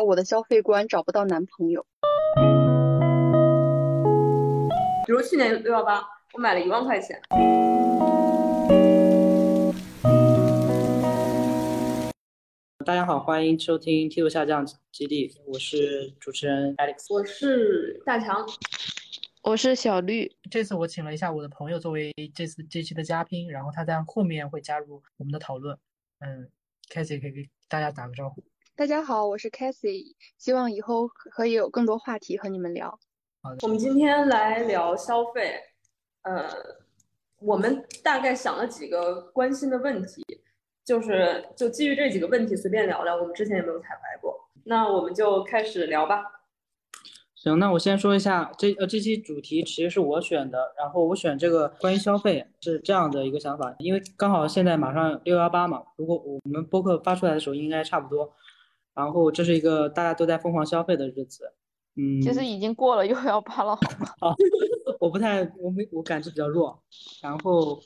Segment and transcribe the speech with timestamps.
[0.00, 1.84] 我的消费观找不到男朋友。
[5.06, 7.20] 比如去年六幺八，我买了一万块钱。
[12.86, 18.46] 大家好，欢迎收听梯度下降基地，我是主持人 Alex，我是大强，
[19.42, 20.32] 我是小绿。
[20.50, 25.76] 这次我请了一下我的朋友作为这次这期的嘉宾，然后他在后面会加入我们的讨论。
[26.20, 26.48] 嗯
[26.88, 28.42] c a s i e 可以给大家打个招呼。
[28.74, 32.88] 大家好，我是 c a s i e 希望以后可以有更多话题和你们聊。
[33.42, 35.54] 好的，我们今天来聊消费。
[36.22, 36.48] 呃，
[37.38, 40.24] 我们大概想了几个关心的问题。
[40.84, 46.24] 就是就基于这几个问题随便聊聊，我们之前也没有彩排过，那我们就开始聊吧。
[47.34, 58.32] 行，那我先说一下这呃这期主题其实是我选的，然后我选这个关于消费是这样的一个想法，因为刚好现在马上六幺八嘛，如果我们播客发出来的时候应该差不多，
[58.94, 61.52] 然后这是一个大家都在疯狂消费的日子，
[61.96, 64.30] 嗯，其实已经过了又幺八了，好吗？
[64.30, 64.34] 啊，
[65.00, 66.82] 我不太我没我感知比较弱，
[67.22, 67.80] 然后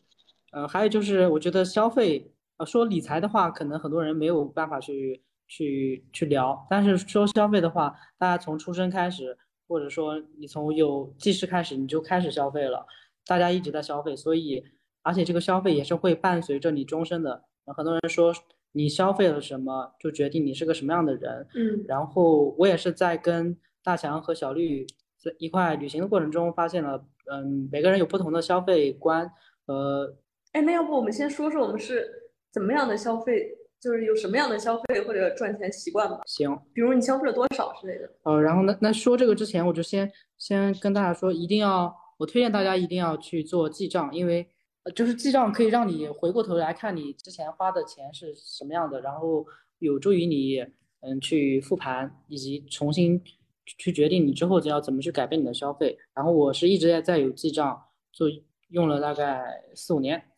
[0.52, 2.32] 呃还有就是我觉得消费。
[2.58, 6.66] 呃，说理财的话，可能很多人没有办法去去去聊。
[6.70, 9.36] 但是说消费的话，大家从出生开始，
[9.68, 12.86] 或者说你从有记事开始，你就开始消费了。
[13.26, 14.64] 大家一直在消费，所以
[15.02, 17.44] 而且这个消费也是会伴随着你终身的。
[17.76, 18.32] 很多人说
[18.76, 21.46] 你消费了什么，就决定你是个什么样的人。
[21.54, 21.84] 嗯。
[21.88, 29.30] 然后我也是在跟大强和小绿在一块旅行的过程中，发现了，嗯，每个人有不同的消费观。
[29.66, 30.14] 呃，
[30.52, 32.22] 哎，那要不我们先说说我们是。
[32.52, 36.22] 怎么样的消费，就是有什么样的消费或者赚钱习惯吧？
[36.24, 38.10] 行，比如你消费了多少之类的。
[38.22, 44.48] 呃，然后呢那说这个之前，我就先先跟大家说，一定要，我推荐大家一定要去做记账，因为
[44.94, 49.44] 就是记账可以让你回过头来看你之前花的钱是什么样的，然后
[49.78, 50.60] 有助于你
[51.00, 53.22] 嗯去复盘以及重新
[53.64, 55.98] 去决定你之后要怎么去改变你的消费。
[56.14, 58.28] 然后我是一直在在有记账，做
[58.68, 60.30] 用了大概四五年。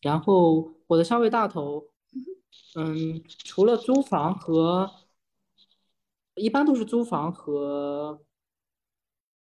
[0.00, 1.84] 然后我的消费大头，
[2.76, 4.88] 嗯，除了租房和，
[6.36, 8.20] 一般都是租房和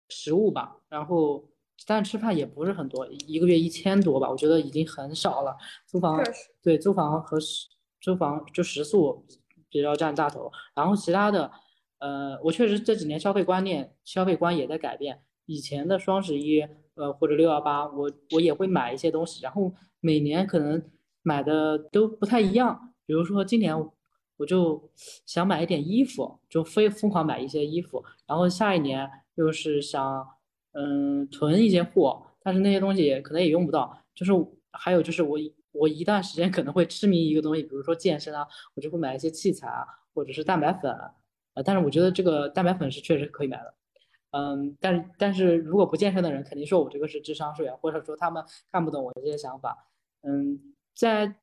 [0.09, 0.81] 食物吧。
[0.89, 1.49] 然后，
[1.87, 5.57] 但吃饭也不是很多，一个月一千多吧，我觉得已经很少了。
[5.87, 6.23] 租房
[6.63, 7.67] 对租房和食
[8.01, 9.27] 租房就食宿
[9.69, 10.51] 比较占大头。
[10.75, 11.51] 然后其他的，
[11.99, 15.21] 呃，我确实这几年消费观念、消费观也在改变。
[15.47, 16.63] 以前的双十一，
[16.95, 19.73] 呃，或者六幺八，我我也会买一些东西，然后。
[20.01, 20.81] 每年可能
[21.23, 23.75] 买的都不太一样，比如说今年
[24.37, 24.89] 我就
[25.25, 30.25] 想买一点衣服，就非疯狂买一些衣服，然后下一年又是想
[30.77, 33.99] 嗯囤一些货，但是那些东西可能也用不到。
[34.15, 34.33] 就是
[34.71, 35.39] 还有就是我
[35.73, 40.93] 我一段时间可能会痴迷一个东西，比如说健身啊，我就会买一些器材啊，或者是蛋白粉，
[41.55, 43.75] 呃，但是我觉得这个蛋白粉是确实可以买的，
[44.33, 49.89] 嗯，但是但是如果不健身的人肯定说我这个是智商税啊，或者说他们看不懂我这些想法。
[50.23, 50.61] 嗯，
[50.95, 51.35] 在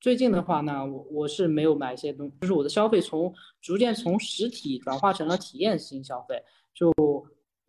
[0.00, 6.42] 最近的话呢，我我是没有买一些东，就是我的消费从逐渐从实体转化成了体验型消费。
[6.72, 6.92] 就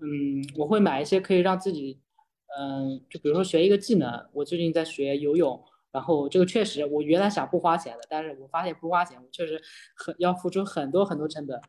[0.02, 2.00] 嗯，我会买一些可以让自己，
[2.58, 9.62] 嗯，就比如说学一个技能，我最近在学游泳，然后这个确实我原来想不花钱的，但是我发现不花钱，我确实
[9.96, 11.62] 很要付出很多很多成本，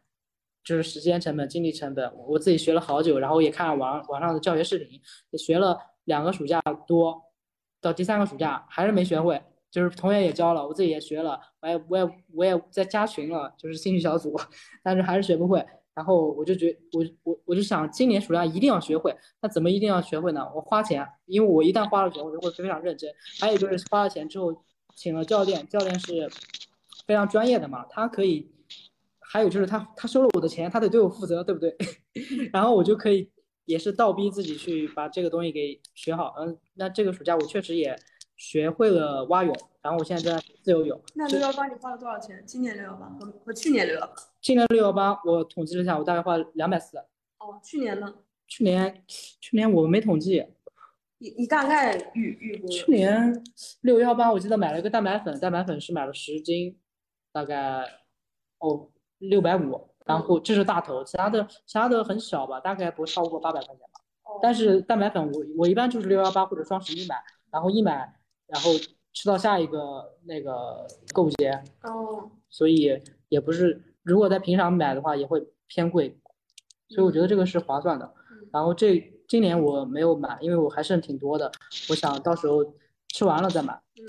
[0.65, 2.11] 就是时间成本、精力成本。
[2.27, 4.99] 我自己学了好久，然后也看网网上的教学视频，
[5.31, 7.23] 也学了两个暑假多。
[7.83, 14.35] 到第三个暑假还是没学会，就是同学也教了，我自己也学了，我也我也我也在加群了，就是兴趣小组，
[14.83, 15.67] 但是还是学不会。
[15.95, 19.15] 然后我就觉我我我就想今年暑假一定要学会。
[19.41, 20.47] 那怎么一定要学会呢？
[20.55, 23.13] 我花钱，因为我一旦花了钱，我就会非常认真。
[23.41, 24.65] 还有就是花了钱之后，
[24.95, 26.31] 请了教练，教练是
[27.07, 28.51] 非常专业的嘛，他可以。
[29.19, 31.77] 还有就是他他收了我的钱，他得对我负责，对不对？
[32.53, 33.31] 然后我就可以。
[33.65, 37.97] 也是倒逼自己去把这个东西给学好，嗯，那这个暑假我确实也
[38.43, 41.01] 学会了蛙泳，然后我现在在自由泳。
[41.15, 42.43] 那六幺八你花了多少钱？
[42.45, 44.13] 今年六幺八和和去年六幺八？
[44.41, 46.99] 今年六幺八我统计了一下，我大概花了两百四。
[46.99, 48.13] 哦，去年呢？
[48.49, 50.45] 去年去年我没统计。
[51.19, 52.67] 你你大概预预估？
[52.67, 53.45] 去年
[53.83, 56.77] 六幺八我记得买了一个蛋白粉，蛋白粉是买了十斤，
[57.33, 57.85] 大概
[58.59, 59.89] 哦六百五。
[60.05, 64.01] 然后这是大头，其他的其他的很小吧，大概不超过八百块钱吧。
[64.43, 67.15] 但是蛋白粉我我一般就是六幺八或者双十一买，
[67.53, 68.13] 然后一买
[68.53, 68.71] 然后
[69.13, 71.51] 吃到下一个那个购物节。
[71.83, 72.31] 哦。
[72.51, 76.17] 所以也不是，如果在平常买的话也会偏贵，
[76.89, 78.15] 所以我觉得这个是划算的。
[78.53, 81.51] 然后这今年我没有买，因为我还剩挺多的，
[81.89, 82.63] 我想到时候
[83.09, 83.73] 吃完了再买。
[83.97, 84.05] 嗯。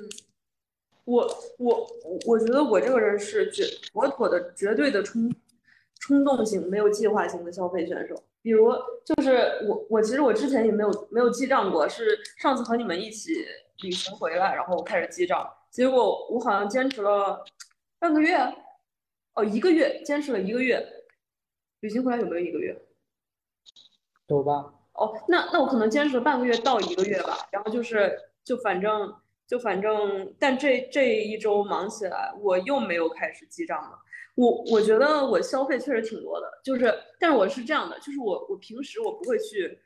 [1.06, 1.88] 我我
[2.28, 5.34] 我觉得我这个人是绝妥妥的绝对的冲。
[6.06, 8.14] 冲动型、没有计划型的消费选手。
[8.42, 8.70] 比如，
[9.06, 9.38] 就是
[9.70, 13.34] 我，我其实我之前也没有没有记账过，是上次和你们一起
[13.82, 17.44] 旅行回来，然后我开始记账，结果我好像坚持了
[18.00, 18.38] 半个月，
[19.34, 20.86] 哦，一个月，坚持了一个月。
[21.82, 22.82] 旅行回来有没有一个月？
[24.28, 24.74] 有吧？
[24.94, 29.14] 哦，那那我可能坚持了半个月到一个月吧，然后就是就反正
[29.46, 34.00] 就反正，但这这一周忙起来，我又没有开始记账了。
[34.36, 39.78] 我我觉得我消费确实挺多的，就是，但是我是这样的，就是我我平时我不会去，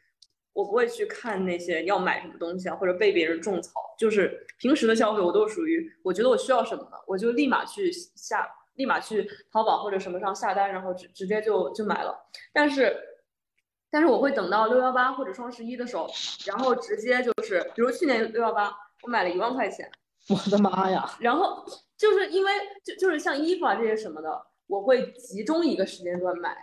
[0.57, 12.17] 我不会去看那些要买什么东西啊，或者被别人种草，就是平时的消费我都属于我觉得我需要什么了，我就立马去下，立马去淘宝或者什么上下单，然后直直接就就买了。
[12.51, 12.97] 但是，
[13.91, 16.09] 但是我会等到六幺八或者双十一的时候，
[16.47, 19.87] 然后直接就是，比如去年六幺八我买了一万块钱，
[20.29, 21.05] 我的妈呀！
[21.19, 21.63] 然后。
[21.97, 22.51] 就是因为
[22.85, 24.29] 就就是像衣服啊这些什么的，
[24.67, 26.55] 我会集中一个时间段买。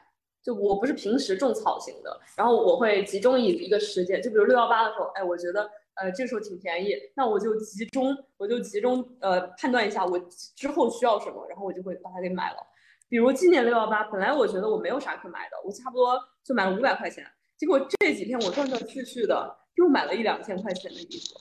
[0.45, 5.63] 就我不是平时种草型的，然后我会集中一一个时间，就比如六幺八的时候，哎，我觉得
[5.95, 10.19] 呃这个时候挺便宜，那我就集中我就集中呃判断一下我
[10.55, 12.59] 之后需要什么，然后我就会把它给买了。
[13.09, 17.25] 比如今年六幺八，本来我觉得我没有啥可买的，我差不多就买了五百块钱，
[17.57, 21.41] 结果这几天我断断续续的又买了一两千块钱的衣服。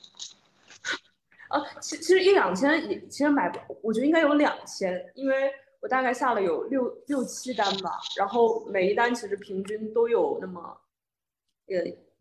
[1.48, 3.52] 啊，其其实一两千也其实买，
[3.82, 5.52] 我觉得应该有两千，因为
[5.84, 10.80] 我大概下了有六六七单吧，然后每一单其实平均都有那么，
[11.66, 11.76] 呃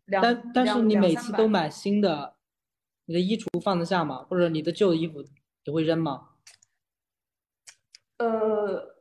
[0.08, 2.36] 两但但是你每次都买新的，
[3.06, 4.26] 你的衣橱放得下吗？
[4.30, 5.24] 或者你的旧的衣服
[5.64, 6.32] 你会扔吗？
[8.18, 8.98] 呃，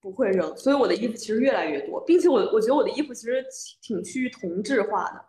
[0.00, 3.44] 不会扔，所以我的衣服其实越来越多，并且我我觉得我的衣服其实
[3.82, 5.22] 挺趋于同质化的，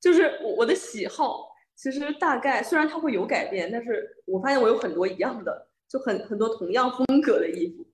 [0.00, 1.48] 就是我我的喜好。
[1.74, 7.84] 其实大概虽然它会有改变，但是我发现我有很多一样的，就很很多同样风格的衣服。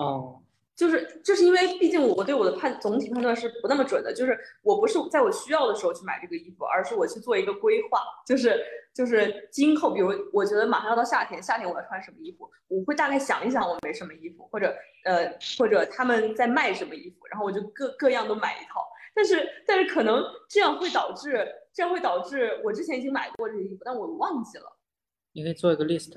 [0.00, 0.40] 哦，
[0.74, 8.58] 就是就是因为毕竟我对我的判总体判断是不那么准的，就是我不是在我需要的时候去买这个衣服，而是我去做一个规划，就是
[8.94, 14.74] 就是今后，比如我觉得马上要到夏天，夏天我要穿什么衣服，我会大概想一想我没什么衣服，或者
[15.04, 18.80] 呃或者他们在卖什么衣服，然后我就各各样都买一套。
[19.12, 24.64] 但是但是可能这样会导致，这样会导致我之前已经买过这些衣服，但我忘记了。
[25.32, 26.16] 你可以做一个 list。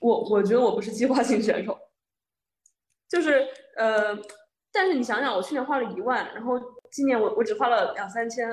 [0.00, 1.78] 我我觉得我不是计划性选手，
[3.08, 4.16] 就是呃，
[4.72, 6.60] 但是你想想，我去年花了一万，然后
[6.90, 8.48] 今年我我只花了两三千，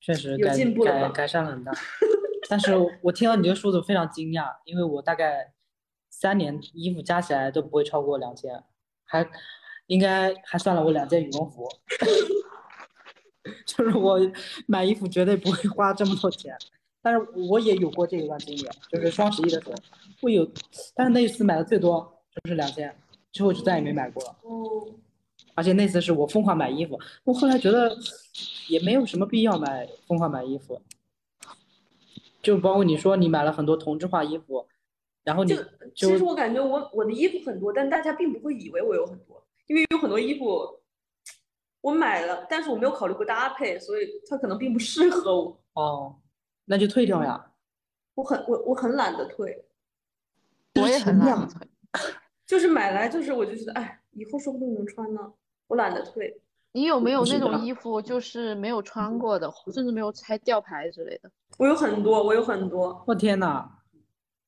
[0.00, 1.72] 确实有进步了改改善了很大。
[2.48, 2.72] 但是
[3.02, 5.52] 我听到你这个数字非常惊讶，因为我大概
[6.10, 8.62] 三年衣服加起来都不会超过两千，
[9.04, 9.28] 还
[9.86, 11.68] 应该还算了我两件羽绒服。
[13.64, 14.18] 就是我
[14.66, 16.56] 买衣服绝对不会花这么多钱，
[17.02, 19.74] 但是我也有过这一段经历，就是双十一的时候
[20.20, 20.48] 会有，
[20.94, 22.92] 但是那一次买的最多就是两千，
[23.36, 24.36] 之后就再也没买过了。
[24.42, 24.88] 哦，
[25.54, 27.94] 而且那次是我疯狂买衣服，我后来觉得
[28.68, 30.80] 也没有什么必要买疯狂买衣服，
[32.42, 34.66] 就包括你说你买了很多同质化衣服，
[35.22, 35.62] 然后你就
[35.94, 40.80] 其实我感觉我我的衣服很多，但大家并不会以为我有很多，因为有很多衣服。
[41.82, 45.62] 我买了，但是我没有考虑过搭配，所以它可能并不适合我。
[45.74, 46.16] 哦，
[46.64, 47.52] 那就退掉呀。
[48.16, 49.64] 我很我我很懒得退，
[50.74, 51.68] 我也很懒得退。
[52.46, 55.32] 就是买来就是我就觉得，哎，以后说不定能穿呢，
[55.68, 56.40] 我懒得退。
[56.72, 61.30] 你有没有那种衣服，就是没有穿过的，甚至没有拆吊牌之类的？
[61.58, 63.02] 我有很多，我有很多。
[63.06, 63.68] 我天呐，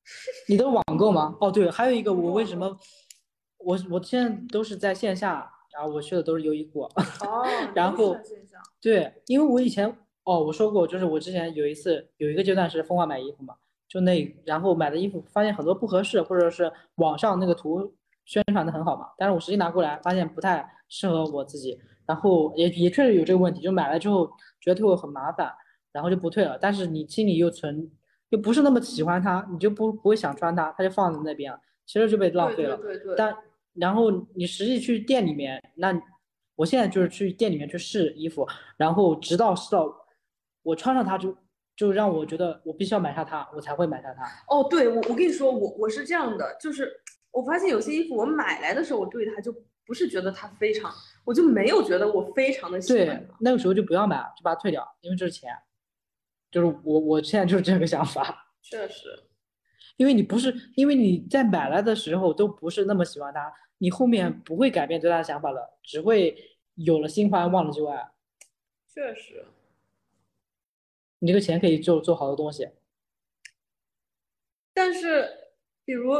[0.47, 1.35] 你都网购吗？
[1.41, 2.77] 哦，对，还有一个，我为什么
[3.57, 5.53] 我我现在都是在线下。
[5.71, 8.17] 然后我去的都是优衣库，哦， 然后
[8.81, 9.87] 对，因为我以前
[10.23, 13.53] 哦，我说过，就是我之前有一次有一个阶段是疯狂买衣服嘛，
[13.89, 17.93] 就那然后买的衣服发现很多不合适，或者是网上那个图
[18.25, 24.27] 宣传的很好嘛，但是我实际拿过来发现不太适合我自己，然后也也确实有这个问题，就买了之后
[24.61, 25.51] 觉得退货很麻烦，
[25.91, 27.91] 然后就不退了，但是你心里又存
[28.29, 31.53] 又不是那么喜欢它，你就不不会想穿它，它就放在那边，
[31.85, 33.35] 其实就被浪费了，对对对，但。
[33.75, 35.93] 然后你实际去店里面，那
[36.55, 39.87] 我现在就是去店里面去试衣服，然后直到试到
[40.63, 41.33] 我穿上它，就
[41.79, 44.25] 就让我觉得我必须要买下它，我才会买下它。
[44.49, 46.91] 哦，对，我我跟你说，我我是这样的，就是
[47.31, 49.55] 我发现有些衣服我买来的时候，我对它就
[49.85, 50.91] 不是觉得它非常，
[51.23, 53.05] 我就没有觉得我非常的喜欢。
[53.05, 55.49] 对，那个时候就不要买，就把它退掉，因为这是钱。
[56.51, 58.53] 就是我我现在就是这个想法。
[58.61, 59.17] 确实，
[59.95, 63.53] 因为你不是因为你在买来的时候都不是那么喜欢它。
[63.77, 66.35] 你后面不会改变对它的想法了，只会
[66.75, 68.11] 有了新欢忘了旧爱。
[68.93, 69.45] 确实，
[71.19, 72.69] 你这个钱可以做做好多东西。
[74.73, 75.27] 但是，
[75.83, 76.11] 比如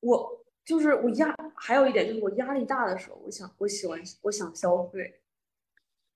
[0.00, 5.20] 我就是我压，还有一点就是我压力大的时候，我想我喜欢我想消费，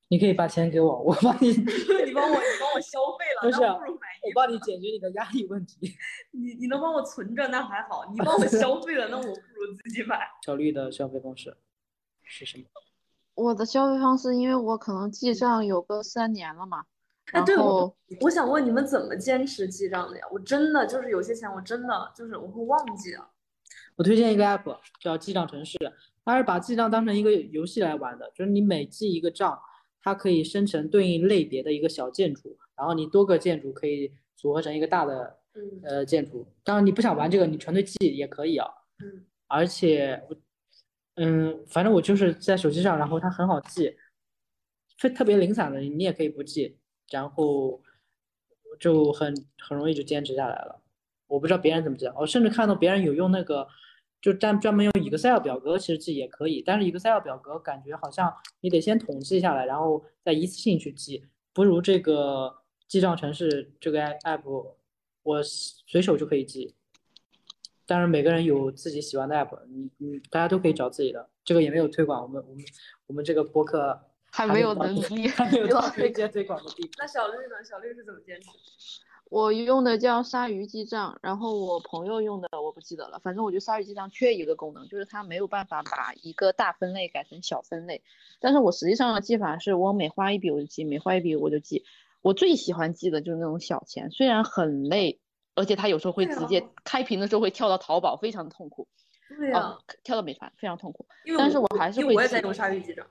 [0.08, 5.94] 你可以把钱给我，我帮你， 你帮我你帮我消费了，不是那不如买我帮你解决你的压力问题。
[6.32, 10.20] 你你能帮我存着那还好，你帮我消费了，那我不如自己买。
[10.46, 11.56] 小绿的消费方式
[12.22, 12.64] 是什么？
[13.34, 16.86] 我的消费方式，因为我可能记账有个三年了嘛，
[17.32, 20.24] 哎，对，我我想问你们怎么坚持记账的呀？
[20.30, 23.28] 我真的就是有些钱我真的就是我会忘记啊。
[23.96, 25.78] 我推荐一个 app 叫记账城市，
[26.24, 29.58] 它是把记账当成一个游戏来玩的，就是你每记一个账，
[30.02, 36.46] 它可以生成对应类别的一个小建筑，然后你多个建筑可以组合成一个大的嗯呃建筑。
[36.62, 38.68] 当然你不想玩这个，你纯粹记也可以啊。
[38.98, 40.36] 嗯，而且我
[41.16, 43.96] 嗯，反正我就是在手机上，然后它很好记，
[44.98, 46.78] 非特别零散的你也可以不记，
[47.10, 47.80] 然后
[48.78, 50.80] 就很很容易就坚持下来了。
[51.26, 53.66] 我不知道别人怎么记，我甚至看到别人有用那个，
[54.20, 64.74] 就专专门用 Excel 表格，其实记也可以，但是 Excel 表格感觉好像你得先统计下来，然后再一次性去记，不如这个记账城市这个 app，
[65.22, 66.74] 我随手就可以记。
[67.86, 72.64] 当然，每个人有自己喜欢的 app，你你大家都可以找自己的，这个也没有推广，我们我们
[73.06, 74.00] 我们这个播客
[74.34, 76.88] 还没有能力还没有到推荐推广的地步。
[76.98, 77.62] 那小绿呢？
[77.62, 78.48] 小绿是怎么坚持？
[79.30, 88.02] 我用的叫鲨鱼记账，然后我朋友用的我不记得了，反正我觉得鲨鱼记账缺一个功能，就是它没有办法把一个大分类改成小分类。
[88.40, 91.84] 但是我实际上的记法是我每花一笔我就记，每花一笔我就记。
[92.20, 95.20] 我最喜欢记的就是那种小钱，虽然很累，
[95.54, 98.88] 而且它有时候会直接啊开屏的时候会跳到淘宝，非常的痛苦。
[99.38, 101.06] 对呀、哦，跳到美团非常痛苦。
[101.38, 103.06] 但是我还是会记我也在用鲨鱼记账。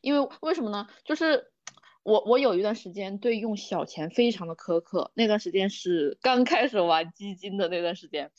[0.00, 0.86] 因为为什么呢？
[1.04, 1.50] 就是
[2.02, 8.30] 我我有一段时间对用小钱非常的苛刻，那段时间是刚开始玩基金的那段时间，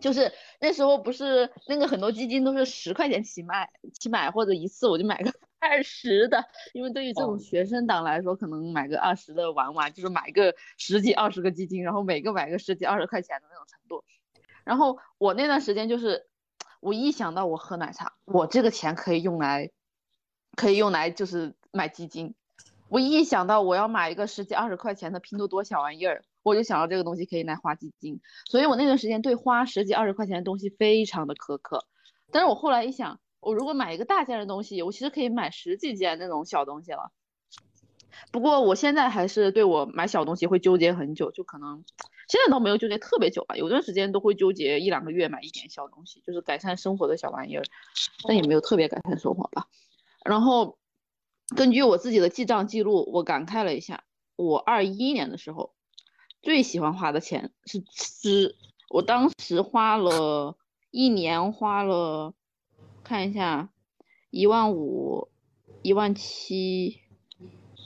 [0.00, 3.70] 就是那时候不是那个很多基金都是十块钱起卖
[4.00, 14.02] 起买，或者一次我就买个 二十的，因为对于这哦种学生党来说，可能买个二十的玩玩，就是买个十几二十个基金，然后每个买个十几二十块钱的那种程度。
[14.64, 16.26] 然后我那段时间就是，
[16.80, 19.70] 我一想到我喝奶茶，我这个钱可以用来，
[20.56, 22.34] 可以用来就是买基金。
[22.88, 28.20] 我一想到我要买一个十几二十块钱的拼多多小玩意儿，我就想到这个东西可以来花基金。
[28.50, 31.86] 所以我那段时间对花十几二十块钱的东西非常的苛刻。
[32.30, 37.12] 但是我后来一想，我如果买一个大件的东西，我其实可以买十几件那种小东西了。
[38.30, 41.82] 不过我现在还是对我买小东西会纠结很久，就可能
[42.28, 47.64] 现在倒没有纠结特别久吧，有段时间都会纠结一两个月买一点小东西，就是改善生活的小玩意儿，
[48.28, 49.66] 但也没有特别改善生活吧。
[50.24, 50.78] 然后
[51.56, 54.04] 根据我自己的记账记录，我感慨了一下，
[54.36, 55.74] 我二一年的时候
[56.40, 58.56] 最喜欢花的钱是吃，
[58.88, 60.56] 我当时花了
[60.90, 62.34] 一年花了，
[63.04, 63.70] 看一下，
[64.30, 65.28] 一万五、
[65.82, 67.00] 一万七、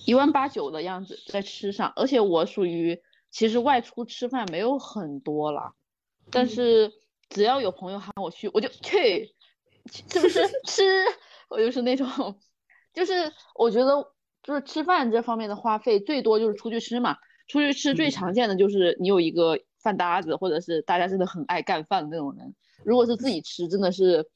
[0.05, 5.75] 一万八九的样子在吃上，而且我属于其实外出吃饭没有很多了，
[6.31, 6.93] 但是
[7.29, 9.35] 只要有朋友喊我去，我就去，
[10.11, 11.05] 是不是 吃？
[11.49, 12.07] 我就是那种，
[12.93, 13.13] 就是
[13.55, 14.13] 我觉得
[14.43, 17.17] 就是吃饭这方面的花费最多就是出去吃嘛，
[17.49, 22.55] 出去吃最嗯常见的就是你有一个饭搭子，或者是大家真的很爱干饭的那种人。
[22.85, 24.29] 如果是自己吃，真的是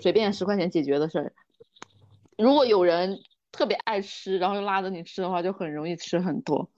[0.00, 1.32] 随便十块钱解决的事儿。
[2.36, 3.18] 如果有人
[3.50, 6.68] 特别爱吃，然后又拉着你吃的话，就很容易吃很多。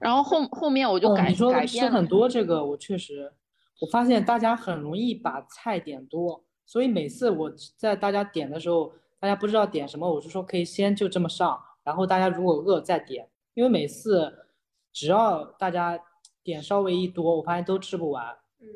[0.00, 3.32] 然后后后面我就哦，改、你说改变很，多，这个我确实，
[3.80, 14.46] 我发现大家很容易把菜点多，所以每次我在大家点的时候，大家不知道点什么，我是说可以先就这么上，然后大家如果饿再点，因为每次
[14.92, 15.98] 只要大家
[16.42, 18.24] 点稍微一多，我发现都吃不完，
[18.60, 18.66] 嗯，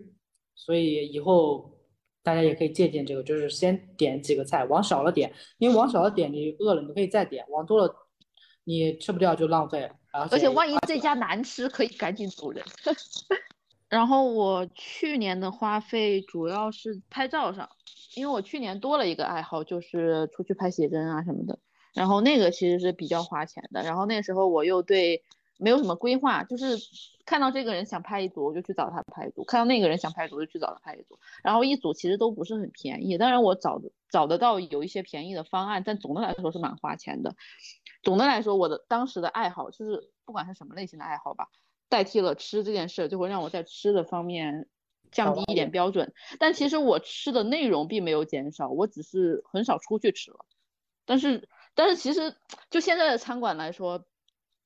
[0.55, 1.79] 所以以后
[2.23, 7.95] 大家也可以借鉴这个，就是先点几个菜，往少了点，因为往少了点你饿了你可以再点，往多了
[8.65, 12.65] 你吃不掉就浪费，而而且万一这家难吃，可以赶紧走人。
[13.89, 17.69] 然后我去年的花费主要是拍照上，
[18.15, 21.59] 因为我去年多了一个爱好，就是出去拍写真啊什么的。
[21.95, 23.83] 然后那个其实是比较花钱的。
[23.83, 25.23] 然后那时候我又对
[25.59, 26.77] 没有什么规划，就是
[27.27, 31.19] 看到这个人想拍一组，我就去找他拍一组；看到那个人想拍一组，就去找他拍一组。
[31.43, 37.37] 然后一组其实都不是很便宜，当然我找的找得到有一些便宜的方案，但总的来说是蛮花钱的。
[38.03, 41.49] 总的来说，我的当时的爱好就是不管是什么类型的爱好吧，
[41.89, 44.67] 代替了吃这件事，就会让我在吃的方面
[45.13, 46.13] 降低一点标准。
[46.41, 50.45] 但其实我吃的内容并没有减少，我只是很少出去吃了。
[51.05, 52.35] 但是，但是其实
[52.71, 54.05] 就现在的餐馆来说，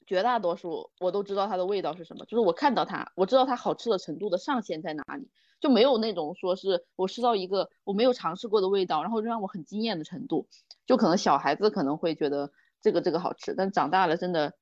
[0.07, 5.29] 绝大多数我都知道它的味道是什么，就是我看到它，我知道它好吃的程度的上限在哪里，
[5.61, 10.47] 就没有那种说是我吃到一个我没有尝试过的味道，然后让我很惊艳的程度。
[10.87, 14.53] 就可能小孩子可能会觉得这个这个好吃，但长大了真的，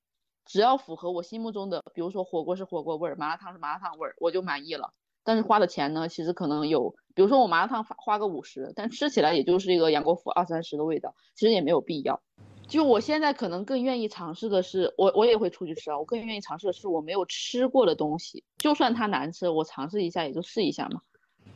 [0.46, 4.94] 只要符合我心目中的，比如说火锅是火锅味儿，麻辣烫是麻辣烫味儿，我就满意了。
[5.24, 12.20] 但是花的钱呢，其实可能有，比如说我麻辣烫花个五十，但吃起来也就是一个杨国福二三十的味道，其实也没有必要。
[12.68, 21.00] 就我现在可能更愿意尝试的是，我我也会出去吃啊，我更愿意尝试的是我没有吃过的东西，就算它难吃，我尝试一下也就试一下嘛。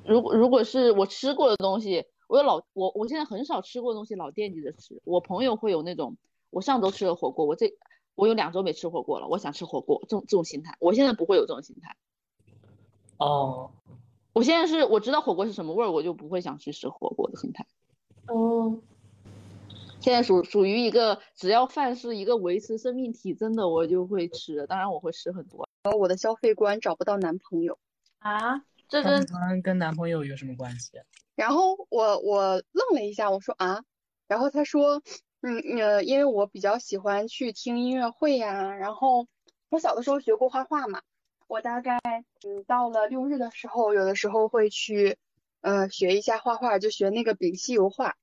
[0.05, 5.01] 如果如果是我吃过的东西，我有老我我现在很少吃过的东西老惦记着吃。
[5.05, 6.17] 我朋友会有那种，
[6.51, 7.73] 我上周吃了火锅，我这
[8.15, 11.97] 我有两周没吃火锅了，我想吃火锅这种这种心态，我现在不会有这种心态。
[13.19, 13.71] 哦，
[14.33, 17.67] 我现在是我知道火锅是什么味儿，我就不会想去吃火锅的心态。
[18.27, 18.79] 哦，
[20.01, 24.67] 现在属属于一个只要饭是一个维持生命体征的，我就会吃。
[24.67, 25.69] 当然我会吃很多。
[25.97, 27.79] 我的消费观找不到男朋友
[28.21, 30.93] 啊，这跟跟跟男朋友有什么关系？
[31.35, 33.83] 然后我我愣了一下，我说啊，
[34.29, 35.03] 然后他说，
[35.41, 39.27] 嗯呃，因为我比较喜欢去听音乐会呀，然后
[39.71, 41.01] 我小的时候学过画画嘛。
[41.49, 41.99] 我大概
[42.45, 45.17] 嗯到了六日的时候，有的时候会去
[45.63, 48.17] 呃学一下画画，就学那个丙烯油画。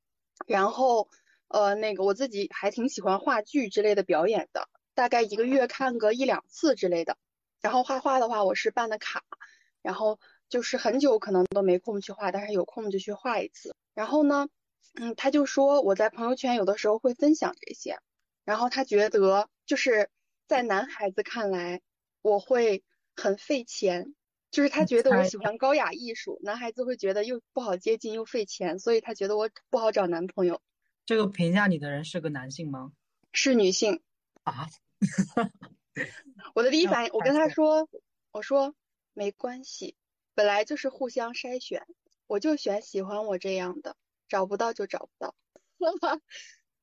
[0.46, 1.10] 然后
[1.48, 7.18] 呃那个我自己还挺喜欢话剧之类的表演的，大概一个月看个一两次之类的。
[7.62, 9.24] 然后画画的话，我是办的卡，
[9.82, 13.76] 然后就是很久可能都没空去画，但是有空就去画一次。
[13.96, 14.48] 然后呢，
[14.94, 17.98] 嗯，他就说我在朋友圈有的时候会分享这些，
[18.44, 20.12] 然后他觉得就是
[20.48, 21.82] 在男孩子看来
[22.22, 22.84] 我会。
[23.16, 24.14] 很费钱，
[24.52, 30.62] 就是他觉得我喜欢高雅艺术，男孩子会觉得又不好接近又费钱，所以他觉得我不好找男朋友。
[31.06, 32.92] 这个评价你的人是个男性吗？
[33.32, 34.02] 是女性
[34.44, 34.68] 啊。
[36.54, 37.88] 我的 第一反应，我跟他说，
[38.32, 38.76] 我说
[39.14, 39.96] 没关系，
[40.34, 41.86] 本来就是互相筛选，
[42.28, 43.96] 我就选喜欢我这样的，
[44.28, 45.36] 找不到就找不到。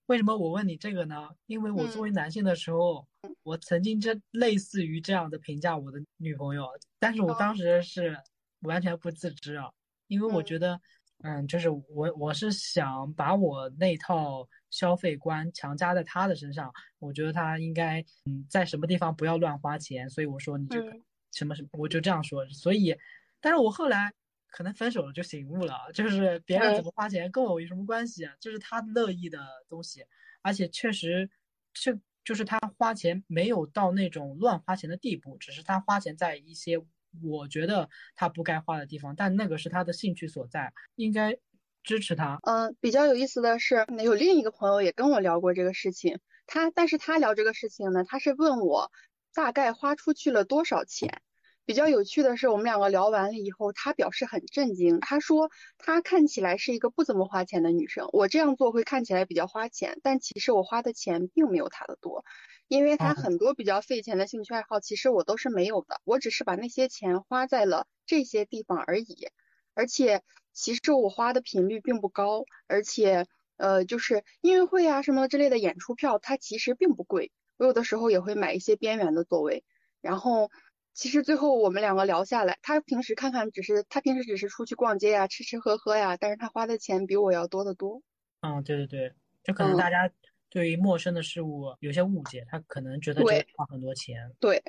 [0.06, 1.28] 为什么我问你这个呢？
[1.47, 3.06] 因为我作为男性的时候，
[3.45, 8.19] 我曾经这类似于这样的评价我的女朋友，但是我当时是
[8.62, 9.71] 完全不自知啊，
[10.08, 10.80] 因为我觉得，
[11.23, 20.93] 嗯，就是我我是想把我那套消费观强加在她的身上，我觉得她应该，嗯，在什么地方不要乱花钱，所以我说你这个
[21.32, 22.95] 什么什么，我就这样说，所以，
[23.41, 24.12] 但是我后来。
[24.52, 28.34] 可能分手了就醒悟了，就是别人怎么花钱跟我有什么关系啊？
[28.38, 30.04] 这是他乐意的东西，
[30.43, 31.28] 而且确实，
[31.73, 36.76] 这就是他花钱没有到那种乱花钱的地步，只是他花钱在一些
[37.25, 41.36] 我觉得他不该花的地方，但那个是他的兴趣所在，应该
[41.82, 42.38] 支持他。
[42.45, 48.93] 嗯，比较有意思的是，有另一个朋友也跟我聊过这个事情，他但是他聊这个事情呢，他是问我
[49.34, 51.23] 大概花出去了多少钱。
[51.65, 54.99] 比较有趣的是，我们两个聊完了以后，他表示很震惊。
[54.99, 55.49] 他说
[55.79, 62.25] 他看起来是一个不怎么花钱的女生，我这样做会看起来比较花钱，但其实我花的钱并没有他的多，
[62.67, 69.29] 因为他很多比较费钱的兴趣爱好，其实我都是没有的，我只是把那些钱花在了这些地方而已。
[69.75, 70.23] 而且
[70.53, 77.31] 其实我花的频率并不高，而且呃，就是音乐会啊什么之类的演出票，它其实并不贵。
[77.57, 79.65] 我有的时候也会买一些边缘的座位，
[80.01, 80.51] 然后。
[80.95, 88.02] 其实最后我们两个聊下来，他平时看看只是他平时只是出去逛街呀，吃吃喝喝呀，但是他花的钱比我要多得多。
[88.41, 90.11] 嗯，对对对，就可能大家
[90.50, 93.26] 对于陌生的事物有些误解，他可能觉得就
[93.57, 94.31] 花很多钱。
[94.39, 94.63] 对，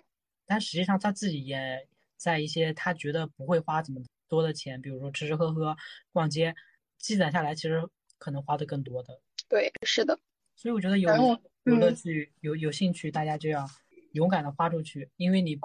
[0.46, 5.76] 但实际上他自己也在一些他觉得不会花怎么多的钱，比如说吃吃喝喝、
[6.14, 6.56] 逛街，
[7.00, 7.86] 积攒下来其实
[8.18, 9.20] 可能花的更多的。
[9.50, 10.18] 对，是的。
[10.56, 11.10] 所以我觉得有
[11.66, 13.68] 有乐趣、有有兴趣，大家就要
[14.14, 15.60] 勇敢的花出去，因为你。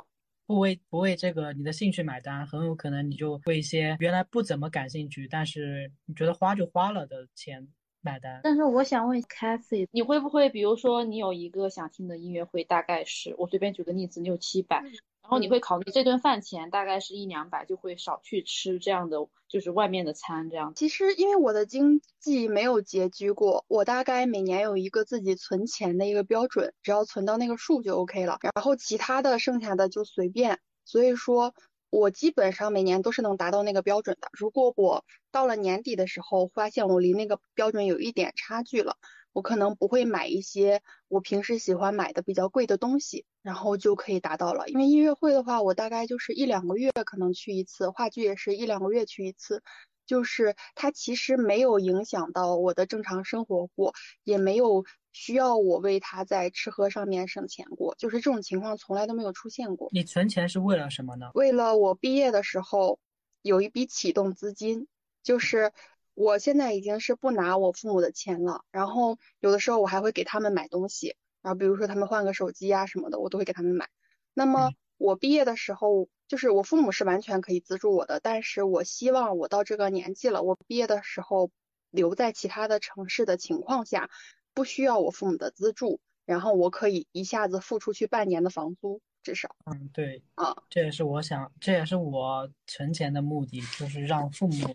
[0.48, 7.68] 不为不为这个你的兴趣买单，很有可能你就为一些原来不怎么感兴趣，但是你觉得花就花了的钱
[8.00, 8.40] 买单。
[8.42, 14.82] 但是我想问 Cathy，你会不会比如说你有一个想听的音乐会，大概是我随便举个例子，你有七百。
[15.28, 20.72] 然后你会考虑这顿饭钱大概是一两百，就会少去吃这样的，就是外面的餐这样。
[20.74, 30.60] 其实因为我的经济没有拮据过，我大概每年有一个自己存钱的一个标准，只要存到那个数就 OK 了，然后其他的剩下的就随便。
[30.86, 31.52] 所以说，
[31.90, 34.30] 我基本上每年都是能达到那个标准的。
[34.32, 38.96] 如果我到了年底的时候发现我离那个标准有一点差距了。
[39.32, 44.68] 我可能不会买一些我平时喜欢买的比较贵的东西，然后就可以达到了。
[44.68, 49.62] 因为音乐会的话，我大概就是一两个月可能去一次，话剧也是一两个月去一次，
[50.06, 53.92] 就是它其实没有影响到我的正常生活过，
[54.24, 59.88] 也没有需要我为它在吃喝上面省钱过，就是这种情况从来都没有出现过。
[59.92, 61.30] 你存钱是为了什么呢？
[61.34, 62.98] 为了我毕业的时候
[63.42, 64.88] 有一笔启动资金，
[65.22, 65.72] 就是
[66.18, 73.88] 我现在已经是不拿我父母的钱了，然后有的时候我还会给他们买东西，然后比如说他们换个手机啊什么的，我都会给他们买。
[74.34, 81.52] 那么我毕业的时候，就是我父母是完全可以资助我的，但是我希望我到这个年纪了，我毕业的时候
[81.92, 84.10] 留在其他的城市的情况下，
[84.54, 89.54] 不需要我父母的资助，然后我可以一下子付出去半年的房租，至少。
[89.66, 94.74] 嗯，对，啊，这也是我想，这也是我存钱的目的，就是让父母，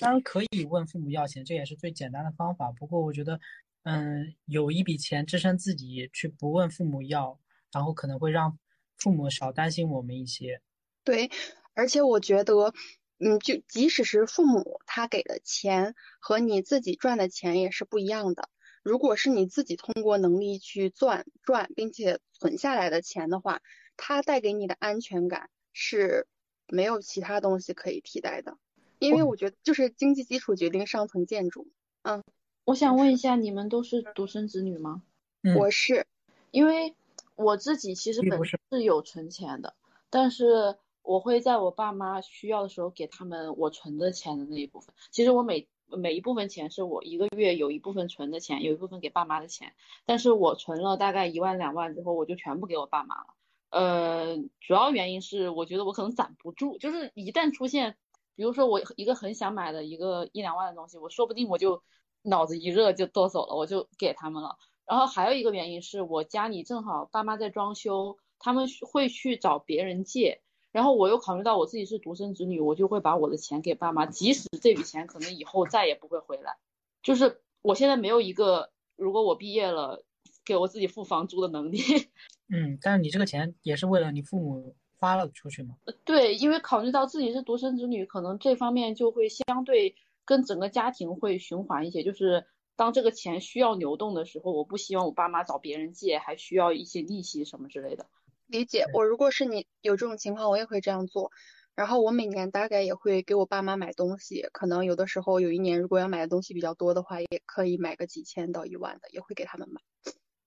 [0.00, 2.72] 当然可以问父母要钱，这也是最简单的方法。
[2.72, 3.38] 不过我觉得，
[3.82, 7.38] 嗯，有一笔钱支撑自己去不问父母要，
[7.72, 8.58] 然后可能会让
[8.96, 10.60] 父母少担心我们一些。
[11.04, 11.30] 对，
[11.74, 12.72] 而且我觉得，
[13.18, 18.48] 嗯，就即使是父母他给的钱和你自己赚的钱也是不一样的。
[18.82, 23.62] 如果是你自己通过能力去赚赚，并且存下来的钱的话，
[23.96, 26.26] 它带给你的安全感是
[26.66, 28.58] 没有其他东西可以替代的。
[28.98, 31.68] 因为我觉得，就是经济基础决定上层建筑。
[32.02, 32.22] 嗯，
[32.64, 35.02] 我想问一下，你们都是独生子女吗？
[35.42, 36.06] 嗯我是，
[36.50, 36.94] 因为
[37.36, 39.74] 我自己其实本身是是有存钱的，
[40.08, 44.94] 但是我会在我爸妈需要的时候给他们我存的钱的那一部分。
[45.10, 49.74] 其实我每每一部分钱是我一个月有一部分存的钱，有一部分给爸妈的钱，
[50.06, 53.34] 但是我存了大概一万两万之后，我就全部给我爸妈了。
[53.68, 57.96] 呃，主要原因是我觉得我可能攒不住，就是一旦出现，
[58.36, 61.82] 比如说我一个很想买的一个一两万的东西，我说不定我就
[62.22, 64.56] 脑子一热就剁手了，我就给他们了。
[64.86, 70.42] 然后还有一个原因是我家里正好爸妈在装修，他们会去找别人借，
[70.72, 76.56] 然后我又考虑到我自己是独生子女，我就会把我的钱给爸妈，即使这笔钱可能以后再也不会回来。
[77.02, 80.04] 就是我现在没有一个，如果我毕业了，
[80.44, 81.78] 给我自己付房租的能力。
[82.52, 85.76] 嗯，但是你这个钱也是为了你父母花了出去吗？
[86.04, 92.02] 对，因为考虑到自己是独生子女，可能这方面就会相对跟整个家庭会循环一些。
[92.02, 98.06] 就是当这个钱需要流动的时候，我不希望我爸妈找别人借，还需要一些利息什么之类的。
[98.46, 98.86] 理解。
[98.94, 101.30] 我如果是你有这种情况，我也会这样做。
[101.74, 109.80] 然后我每年大概也会给我爸妈买东西，可能有的时候有一年如果要买的东西比较多的话，也可以买个几千到一万的，也会给他们买。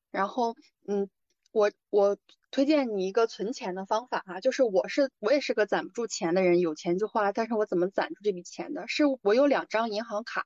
[0.10, 0.56] 然后，
[0.88, 1.10] 嗯，
[1.52, 2.18] 我我
[2.52, 8.88] 推荐你一个存钱的方法啊，就是我是我也是个攒不住钱的人，有钱就花，但是我怎么攒住这笔钱的？
[8.88, 10.46] 是我有两张银行卡，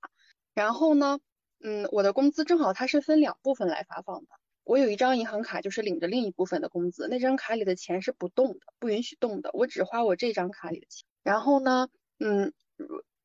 [0.53, 1.19] 然后呢，
[1.61, 4.27] 嗯，我的工资正好它是分两部分来发放的。
[4.63, 11.05] 我有一张银行卡，就是领着另一部分的工资，那张卡里的钱是不动的，不允许动的，我只花我这张卡里的钱。
[11.23, 12.53] 然后呢，嗯，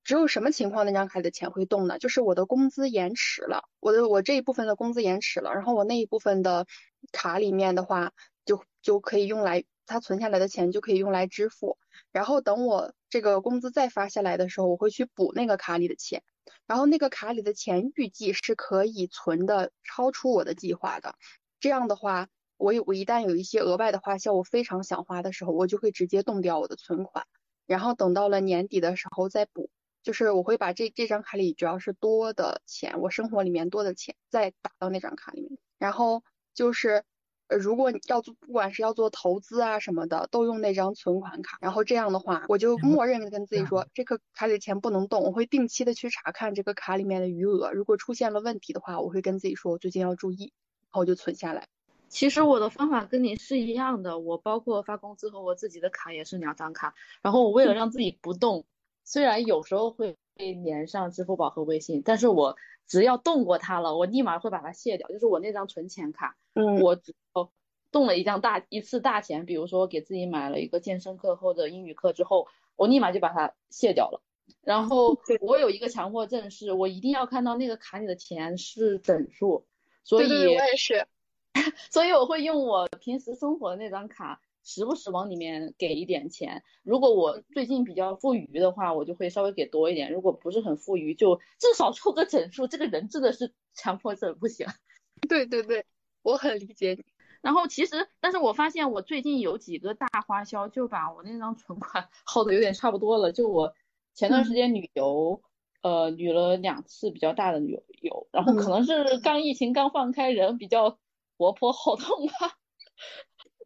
[0.07, 1.99] 只有什么情况那张卡里的钱会动呢？
[1.99, 6.65] 就是我的工资延迟了，我的我这一部分的工资延迟了，然后我那一部分的
[7.11, 8.13] 卡里面的话，
[8.45, 11.77] 就就可以用来，它存下来的钱就可以用来支付。
[12.13, 16.23] 然后等我这个工资再发下来的时候，我会去补那个卡里的钱。
[16.69, 21.17] 然后那个卡里的钱预计是可以存的超出我的计划的，
[21.59, 27.27] 这样的话，我有我一旦有一些额外的花销，我非常想花的时候，我就会直接动掉我的存款，
[27.67, 29.69] 然后等到了年底的时候再补，
[30.07, 36.23] 就是我会把这这张卡里主要是多的钱，我生活里面多的钱再打到那张卡里面，然后
[36.55, 37.03] 就是。
[37.49, 41.59] 呃，如果你要做，不管是要做投资啊什么的，都用那张存款卡。
[41.61, 45.23] 然后这样的话，我就默认的跟自己说，这个卡里的钱不能动。
[45.23, 50.53] 我会定期的去查看这个卡里面的余额，如果出现了问题的话，我会跟自己说，我最近要注意，
[50.87, 51.69] 然后我就存下来。
[52.09, 56.97] 其实我的方法跟你是一样的，我包括发工资和我自己的卡也是两张卡。
[57.23, 58.67] 然后我为了让自己不动，
[59.07, 65.09] 虽然有时候会连上支付宝和微信，但是我只要动过它了，我立马会把它卸掉。
[65.09, 66.37] 就是我那张存钱卡。
[66.55, 67.51] 嗯，我只要
[67.93, 74.21] 动了一张大一次大钱，比如说给自己买了一个健身课或者英语课之后，我立马就把它卸掉了。
[74.61, 79.65] 然后 我有一个强迫症，是我一定要看到那个卡里的钱是整数，
[80.03, 81.07] 所以我也是。
[81.91, 86.65] 所以我会用我平时生活的那张卡，时不时往里面给一点钱。
[86.83, 92.67] 如果我最近比较富余的话，我就会稍微给多一点；如果不是很富余，就至少凑个整数。
[92.67, 94.67] 这个人真的是强迫症，不行。
[95.29, 95.87] 对对对。
[96.23, 97.05] 我很理解你，
[97.41, 103.31] 然后其实，但是我发现我最近有几个大花销，就把我那张存款 耗的有点差不多了。
[103.31, 103.73] 就我
[104.13, 105.41] 前段时间旅游，
[105.83, 110.99] 呃，旅了两次比较大的旅游，然后可能是刚疫情刚放开，人比较
[111.39, 112.59] 活泼好动吧。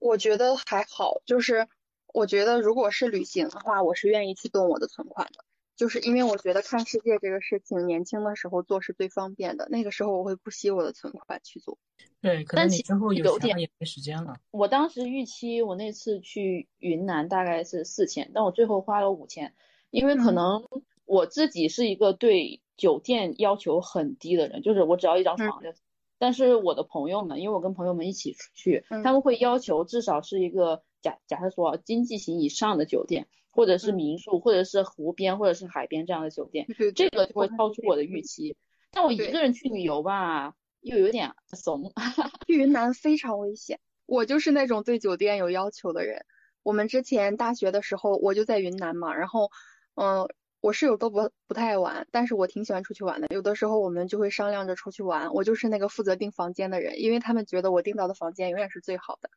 [0.01, 1.69] 我觉得还好，就是
[2.13, 5.45] 我觉得如果是旅行的话，我是愿意去动我的存款的。
[5.77, 9.67] 就是因为我觉得看世界这个事情，年轻的时候做是最方便的。
[9.71, 11.79] 那个时候我会不惜我的存款去做。
[12.21, 14.37] 对，可能你之后有钱也没时间了。
[14.51, 19.55] 我当时预期我那次去云南大概是四千，但我最后花了五千，
[19.91, 20.69] 因为可嗯能
[21.07, 25.73] 我自己是一个对酒店要求很低的人，就是我只要一张嗯床就。
[26.21, 38.55] 但是我的朋友们，因为我跟朋友们一起出去，嗯他们会要求至少是一个假假设说经济型以上的酒店，或者是嗯民宿，或者是湖边，或者是海边这样的酒店，这个就会超出我的预期。
[38.93, 41.93] 但我一个人去旅游吧，又有点怂。
[42.47, 43.81] 去云南非常危险。
[44.05, 46.27] 我就是那种对酒店有要求的人。
[46.63, 49.51] 我们之前大学的时候，我就在云南嘛，然后，
[49.95, 50.29] 嗯、
[50.61, 53.29] 我室友都不不太爱玩，但是我挺喜欢出去玩的。
[53.31, 59.31] 有的时候我们就会商量着出去玩，我就是那个负责订房间的人，因为他们觉得我订到的房间永远是最好的。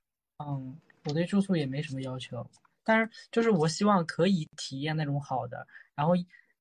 [0.45, 2.45] 嗯，我对住宿也没什么要求，
[2.83, 6.13] 但是就是我希望可以体验那种好的，然后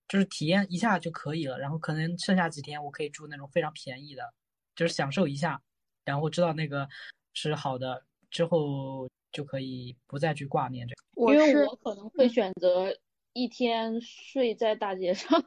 [0.09, 4.33] 就是体验一下就可以了，然后可能剩下几天我可以住那种非常便宜的，
[4.77, 5.61] 就是享受一下，
[6.05, 6.88] 然后知道那个
[7.35, 11.03] 是好的之后就可以不再去挂念这个。
[11.33, 12.94] 因为我可能会嗯选择
[13.33, 15.45] 一天睡在大街上。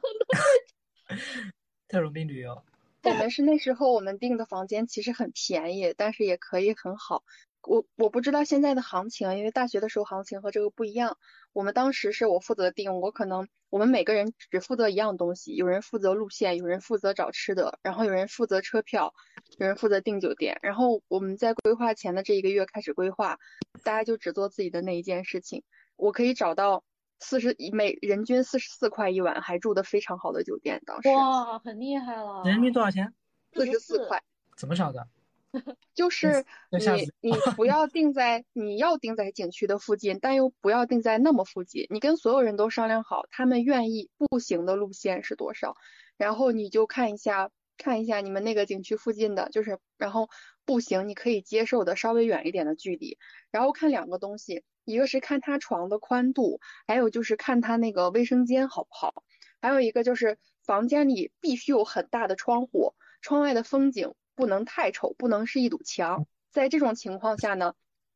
[1.88, 2.62] 特种兵旅游，
[3.04, 7.22] 我们是那时候我们订的房间其实很便宜，但是也可以很好。
[7.62, 11.18] 我我不知道现在的行情，因为大学的时候行情和这个不一样。
[11.52, 19.14] 我们当时是我负责订，我可能我们每个人只负责一样东西，有人负责路线，有人负责找吃的，然后有人负责车票，
[19.58, 20.58] 有人负责订酒店。
[20.62, 23.38] 然后我们在规划前的这一个月开始规划，
[23.82, 25.62] 大家就只做自己的那一件事情。
[25.96, 26.84] 我可以找到
[27.18, 32.42] 四十每人均四十四块一晚，还住的非常好的酒店，当时哇，很厉害了！
[32.44, 33.14] 人均多少钱？
[33.52, 34.22] 四十四44块。
[34.56, 35.08] 怎么找的？
[35.94, 41.86] 就是你你不要定在你要定在景区的附近，但又不要定在那么附近。
[41.88, 45.74] 你跟所有人都商量好，他们愿意步行的路线是多少，
[46.18, 50.28] 然后你就看一下看一下你们那个景区附近的，就是然后
[50.64, 53.18] 步行你可以接受的稍微远一点的距离，
[53.50, 59.22] 然后看两个东西，一个是看它床的宽度，还有就是看它那个卫生间好不好，
[59.60, 66.26] 还有一个就是房间里必须有很大的窗户，窗外的风景不能太丑，不能是一堵墙。
[66.50, 67.74] 在这种情况下呢，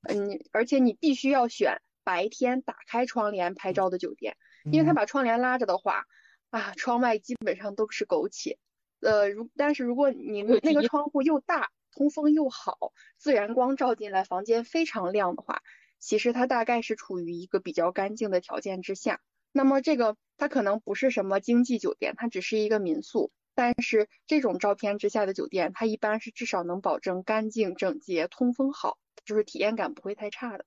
[0.08, 6.06] 嗯，而且你必须要选白天打开窗帘拍照的酒店，因为他嗯把窗帘拉着的话，
[6.48, 8.58] 啊，窗外基本上都是苟且。
[9.00, 15.62] 呃，如但是如果你那个窗户又大，通风又好，自然光照进来，房间非常亮的话，
[15.98, 19.20] 其实它大概是处于一个比较干净的条件之下。
[19.52, 23.32] 那么这个它可能不是什么经济酒店，它只是一个民宿。
[23.52, 30.64] 但是这种照片之下的酒店，它一般是至少能保证干净整洁、通风好，就是体验感不会太差的。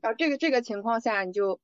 [0.00, 1.60] 然后这个这个情况下，你就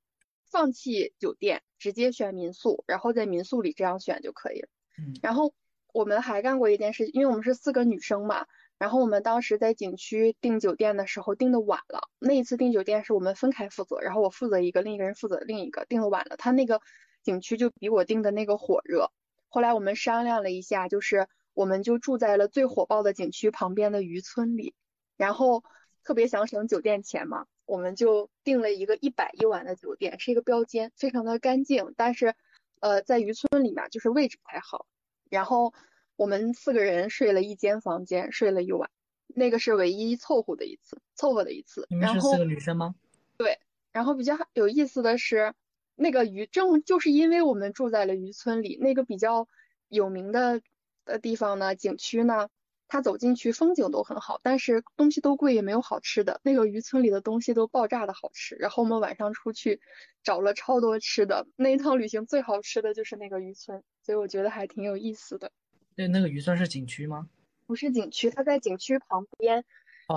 [0.50, 4.68] 放弃酒店，直接选民宿，然后在民宿里这样选就可以了。
[4.98, 5.52] 嗯然后
[5.92, 8.46] 我们还干过一件事，因为我们是四个女生嘛，
[8.78, 16.80] 然后我们当时在景区订酒店的时候订的晚了，那一次订酒店是我们分开负责，然后我负责一个，另一个人负责另一个，订的晚了，他那个
[17.22, 19.10] 景区就比我订的那个火热。
[19.48, 24.74] 后来我们商量了一下，就是我们就住在了最火爆的景区旁边的渔村里，
[25.16, 25.64] 然后
[26.04, 32.34] 特别想省酒店钱嘛，我们就订了一个一百一晚的酒店，是一个标间，非常的干净，但是
[32.78, 34.86] 呃在渔村里面就是位置不太好。
[35.30, 35.72] 然后
[36.16, 38.90] 我们四个人睡了一间房间，睡了一晚，
[39.28, 41.86] 那个是唯一凑合的一次，凑合的一次。
[41.88, 42.94] 你们是四个女生吗？
[43.38, 43.58] 对
[43.92, 45.54] 然后比较有意思的是，
[45.94, 49.48] 那个渔正就是因为我们住在了渔村里，那个比较
[49.88, 50.60] 有名的
[51.04, 52.48] 的地方呢，景区呢，
[52.90, 56.40] 它走进去风景都很好，但是东西都贵，也没有好吃的。
[56.42, 58.56] 那个渔村里的东西都爆炸的好吃。
[58.56, 59.80] 然后我们晚上出去
[60.24, 65.52] 找了超多吃的，那一趟旅行最好吃的就是那个渔村，所以我觉得还挺有意思的。
[65.94, 67.28] 对，那个渔村是景区吗？
[67.66, 69.64] 不是景区，它在景区旁边，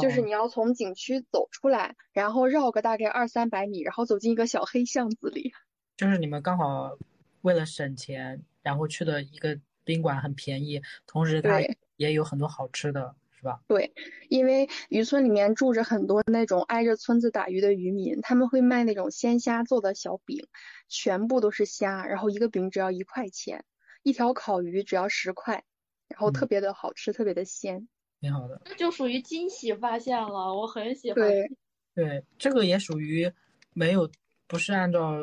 [0.01, 5.53] 就是哦你要从景区走出来，然后绕个大概二三百米，然后走进一个小黑巷子里。
[5.95, 6.97] 就是你们刚好
[7.43, 13.61] 为了省钱，然后去的一个宾馆很便宜，同时它对也有很多好吃的，是吧？
[13.67, 13.93] 对，
[14.29, 20.47] 因为渔村里面住着很多那种挨着村子打鱼的渔民，他们会卖那种鲜虾做的小饼，
[20.89, 23.63] 全部都是虾，然后一个饼只要一块钱，
[24.03, 25.63] 一条烤鱼只要十块，
[26.07, 27.87] 然后特嗯别的好吃，特别的鲜。
[28.19, 28.61] 挺好的。
[28.65, 31.15] 这就属于惊喜发现了，我很喜欢。
[31.15, 31.51] 对，
[31.95, 33.31] 对，这个也属于
[33.73, 34.09] 没有，
[34.47, 35.15] 不是按照，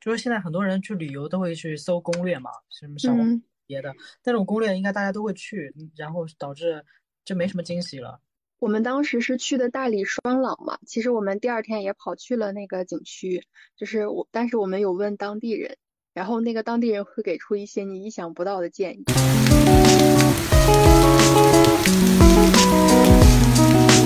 [0.00, 6.84] 就是现在很多人去旅游都会去搜攻略嘛，什么上网嗯，别的，那种攻略应该大家都会去，嗯然后导致
[7.24, 8.18] 就没什么惊喜了。
[8.58, 13.44] 我们当时是去的大理双廊嘛，其实我们第二天也跑去了那个景区，
[13.76, 15.76] 就是我，但是我们有问当地人，
[16.12, 19.04] 然后那个当地人会给出一些你意想不到的建议。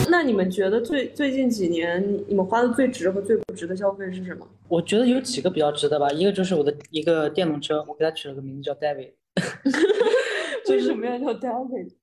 [0.08, 4.48] 那你们觉得最最近几年你们花的最值和最不值的消费是什么？
[4.68, 9.14] 我觉得有几个比较值得吧，一个就是我的一个电动车，我给它取了个名字叫 David，
[10.70, 11.94] 为什么要叫 David？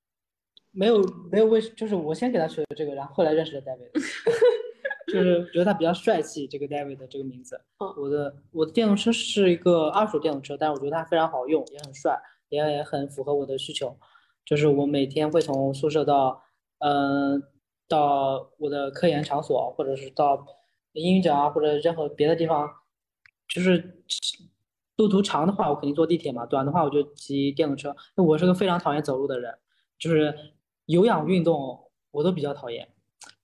[0.72, 3.92] 没有没有为，就是我先给他取的这个，然后后来认识了 David，
[5.12, 7.60] 就是觉得他比较帅气，这个 David 的这个名字。
[7.80, 12.18] 嗯我的我的电动车是一个二手电动车，但是我觉得它非常好用，也很帅，
[12.50, 13.98] 也也很符合我的需求。
[14.46, 16.42] 就是我每天会从宿舍到，
[16.80, 17.44] 嗯、
[17.88, 20.46] 到我的科研场所，或者是到
[20.94, 22.70] 英语角啊，或者任何别的地方，
[23.48, 24.04] 就是
[25.02, 27.90] 路途长的话，我肯定坐地铁嘛；短的话，我就骑电动车。
[28.16, 29.58] 因为我是个非常讨厌走路的人，
[29.98, 30.54] 就是
[30.86, 32.88] 有氧运动我都比较讨厌。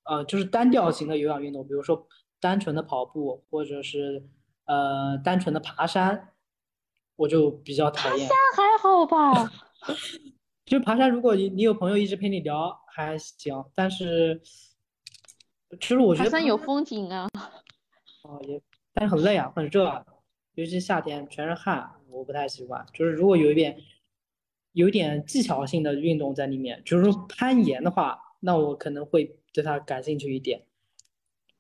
[0.04, 2.08] 呃，就是单调型的有氧运动，比如说
[2.40, 4.24] 单纯的跑步，或者是
[4.66, 6.30] 呃单纯的爬山，
[7.16, 8.30] 我就比较讨厌山。
[8.56, 9.52] 还好吧？
[10.64, 14.40] 就是爬山，如果你你有朋友一直陪你聊还行，但是
[15.80, 17.28] 其实我觉得爬山有风景啊。
[18.24, 18.62] 哦也，
[18.94, 20.06] 但是很累啊，很热啊，
[20.58, 22.84] 尤其夏天全是汗，我不太习惯。
[22.92, 23.78] 就是如果有一点
[24.72, 30.64] 有一点技巧性的运动在里面，就是说攀岩的话，那我可能会对它感兴趣一点。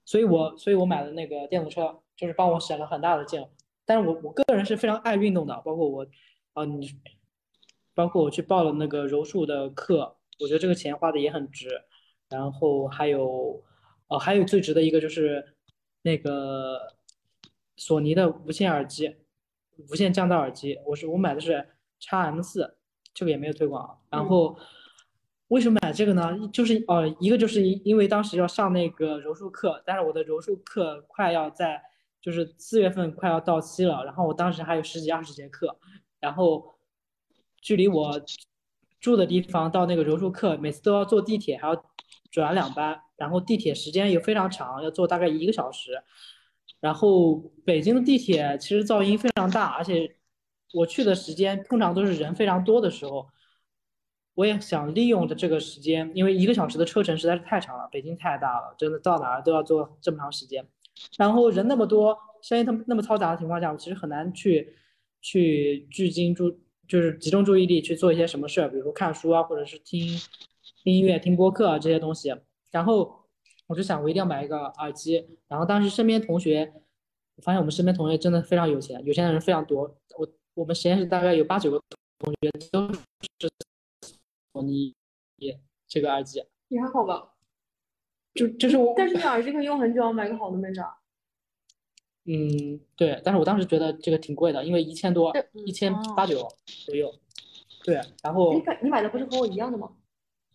[0.03, 3.45] 所以我所以我买的那个电动车，就是帮我省了很大的劲。
[3.85, 6.07] 但是我我个人是非常爱运动的，包括我，
[6.53, 6.89] 啊你，
[7.93, 11.69] 包括我去报了那个柔术的课，我觉得这个钱花的也很值。
[12.29, 13.63] 然后还有，
[14.07, 15.53] 哦，还有最值的一个就是
[16.01, 16.96] 那个
[17.77, 19.15] 索尼的无线耳机，
[19.89, 21.65] 无线降噪耳机，我是我买的是
[21.99, 22.75] x M 四，
[23.13, 24.01] 这个也没有推广。
[24.09, 24.57] 然后
[25.49, 26.49] 为什么买这个呢？
[26.51, 31.81] 就是呃，一个就是因因为当时要上那个柔术课，但是我的柔术课快要在
[32.19, 35.77] 就是四月份快要到期了，然后我当时还有十几二十节课，
[36.19, 36.75] 然后
[37.61, 38.19] 距离我
[38.99, 41.85] 住的地方到那个柔术课，每次都要坐地铁，还要
[42.31, 46.03] 转两班，然后地铁时间又非常长，要坐大概一个小时。
[46.79, 47.35] 然后
[47.65, 50.15] 北京的地铁其实噪音非常大，而且
[50.73, 53.27] 我去的时间通常都是人非常多的时候。
[54.35, 60.63] 我也想利用着这个时间，因为一个小时的车程实在是太长了，北京太大了，真的到哪儿都要坐这么长时间。
[61.17, 64.75] 然后人那么多，声音那么那么嘈杂的情况下，我其实很难去
[65.23, 66.55] 去聚精注，
[66.87, 69.99] 就是集中注意力去做一些什么事儿，比如说看书啊，或者是听
[70.83, 72.31] 听音乐、听播客啊这些东西。
[72.69, 73.26] 然后
[73.67, 75.27] 我就想，我一定要买一个耳机。
[75.47, 76.73] 然后当时身边同学，
[77.35, 79.95] 我发现我们身边同学真的非常有钱，有钱的人非常多。
[80.17, 81.81] 我我们实验室大概有八九个
[82.19, 82.99] 同学都是
[84.53, 84.95] 索尼
[85.87, 87.33] 这个耳机，也还好吧，
[88.33, 90.97] 就就是我，但是你耳机可以用很久，买个好的没啥。
[92.29, 95.33] 嗯，对，但是我当时觉得这个挺贵的，因为一千多，
[95.65, 96.45] 一千八九
[96.85, 97.13] 左右。
[97.85, 99.89] 对，然后你买你买的不是和我一样的吗？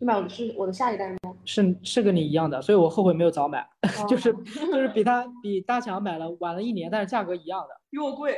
[0.03, 1.19] 你买的是我的下一代吗？
[1.45, 3.65] 是是跟你一样的，所以我后悔没有早买，
[4.11, 4.37] 就是哦
[4.73, 8.37] 就是比他比大强买了晚了一年，但是价格一样的，比我贵，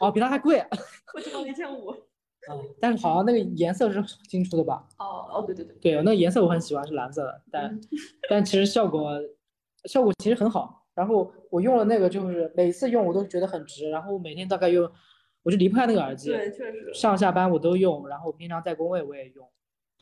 [0.00, 0.64] 哦，比他还贵，
[1.14, 1.90] 我只花了一千五。
[2.50, 4.88] 嗯，但是好像那个颜色是新出的吧？
[4.98, 7.80] 哦哦，对对对，对，那个颜色我很喜欢，是蓝色的，但嗯
[8.30, 9.10] 但其实效果
[9.84, 10.86] 效果其实很好。
[10.94, 14.90] 然后我用了那个，就是每次用我都觉得很值，然后每天大概用，
[15.42, 16.90] 我就离不开那个耳机，对，确实。
[16.94, 19.46] 上下班我都用，然后平常在工位我也用，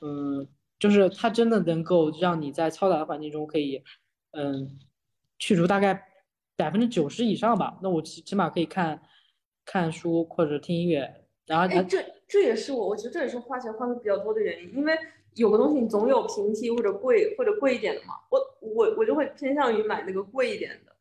[0.03, 0.47] 嗯，
[0.79, 3.83] 就是它真的能够让你在嘈杂的环境中可以，
[4.33, 4.79] 嗯，
[5.39, 6.09] 去除大概
[6.57, 7.79] 百分之九十以上吧。
[7.83, 9.01] 那我起起码可以看
[9.65, 14.97] 看书或者听音乐，然后哎，这这也是我，我觉得这也是花钱花的比较多的原因，因为
[15.35, 20.93] 有个东西你总有平替或者贵或者贵一点的嘛，我我我就会偏向于买那个贵一点的，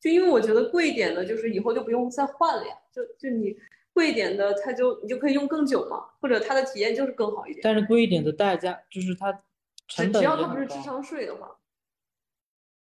[0.00, 3.56] 就因为我觉得贵一点的，就是以后就不用再换了呀，就就你
[3.96, 9.40] 贵一点的，它就你就可以用更久嘛，或者它的体验就是更好一点，但是贵一点的代价就是它只
[9.88, 11.56] 成本只要它不是智商税的话，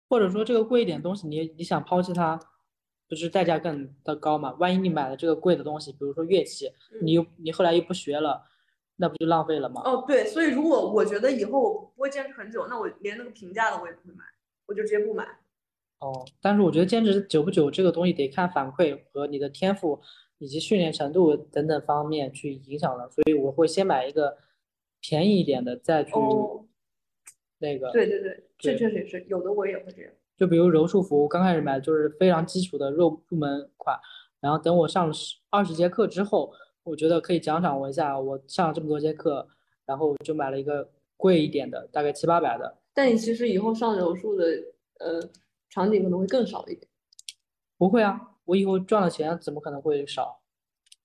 [0.07, 2.39] 或者说这个贵一点的东西你你想抛弃它，
[3.09, 4.53] 不是代价更的高嘛？
[4.59, 8.45] 万一你买了这个贵的东西，比如说乐器，嗯你又你后来又不学了，
[8.95, 9.81] 那不就浪费了吗？
[9.83, 14.23] 哦对，所以如果我觉得以后我不会坚持很久，那我连那个平价的我也不会买，
[14.67, 15.27] 我就直接不买。
[15.99, 20.01] 哦，但是我觉得坚持久不久这个东西得看反馈和你的天赋
[20.43, 24.37] 以及训练程度等等方面去影响的，所以我会先买一个
[24.99, 26.65] 便宜一点的，再去哦，
[27.59, 27.89] 那个。
[27.91, 30.11] 对对对，这确实也是有的，我也会这样。
[30.35, 33.97] 就比如柔术服，我刚开始买就是非常基础的入入门款，
[34.41, 36.51] 然后等我上了十二十节课之后，
[36.83, 39.47] 我觉得可以奖赏我一下，我上了这么多节课，
[39.85, 42.79] 然后就买了一个贵一点的，大概七八百的。
[42.93, 44.45] 但你其实以后上柔术的
[44.99, 45.21] 呃
[45.69, 46.85] 场景可能会更少一点。
[47.77, 50.41] 不会啊，我以后赚了钱怎么可能会少？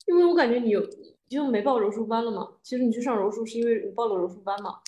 [0.06, 2.56] 因为我感觉你有你就没报柔术班了嘛。
[2.62, 4.80] 其实你去上柔术是因为你报了柔术班嘛。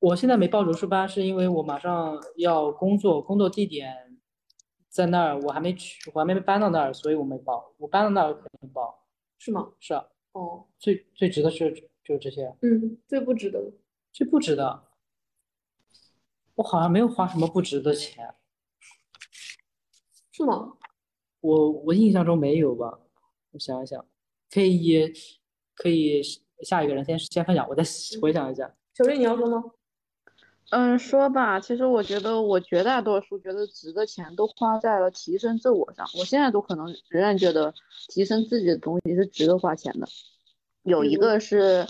[0.00, 4.18] 我现在没报柔术班，是因为我马上要工作，工作地点
[4.88, 7.74] 在那儿，我还没去，我还没搬到那儿，所以我没报。
[7.78, 9.06] 我搬到那儿肯定报。
[9.38, 9.72] 是吗？
[9.78, 11.70] 是啊，哦，最最值的是
[12.02, 13.72] 就是这些，嗯，最不值得的。
[14.12, 14.84] 最不值的，
[16.54, 18.34] 我好像没有花什么不值的钱，
[20.30, 20.76] 是吗？
[21.44, 22.98] 我我印象中没有吧？
[23.52, 24.02] 我想一想，
[24.50, 25.12] 可以
[25.74, 26.22] 可以
[26.62, 27.82] 下一个人先先分享，我再
[28.22, 28.74] 回想一下。
[28.94, 29.62] 小瑞，你要说吗？
[30.70, 37.74] 嗯，说吧，其实我觉得我绝大多数觉得值的钱都花在了提升自我上，我现在都可能仍然觉得
[38.08, 40.08] 提升自己的东西是值得花钱的。
[40.82, 41.86] 有一个是，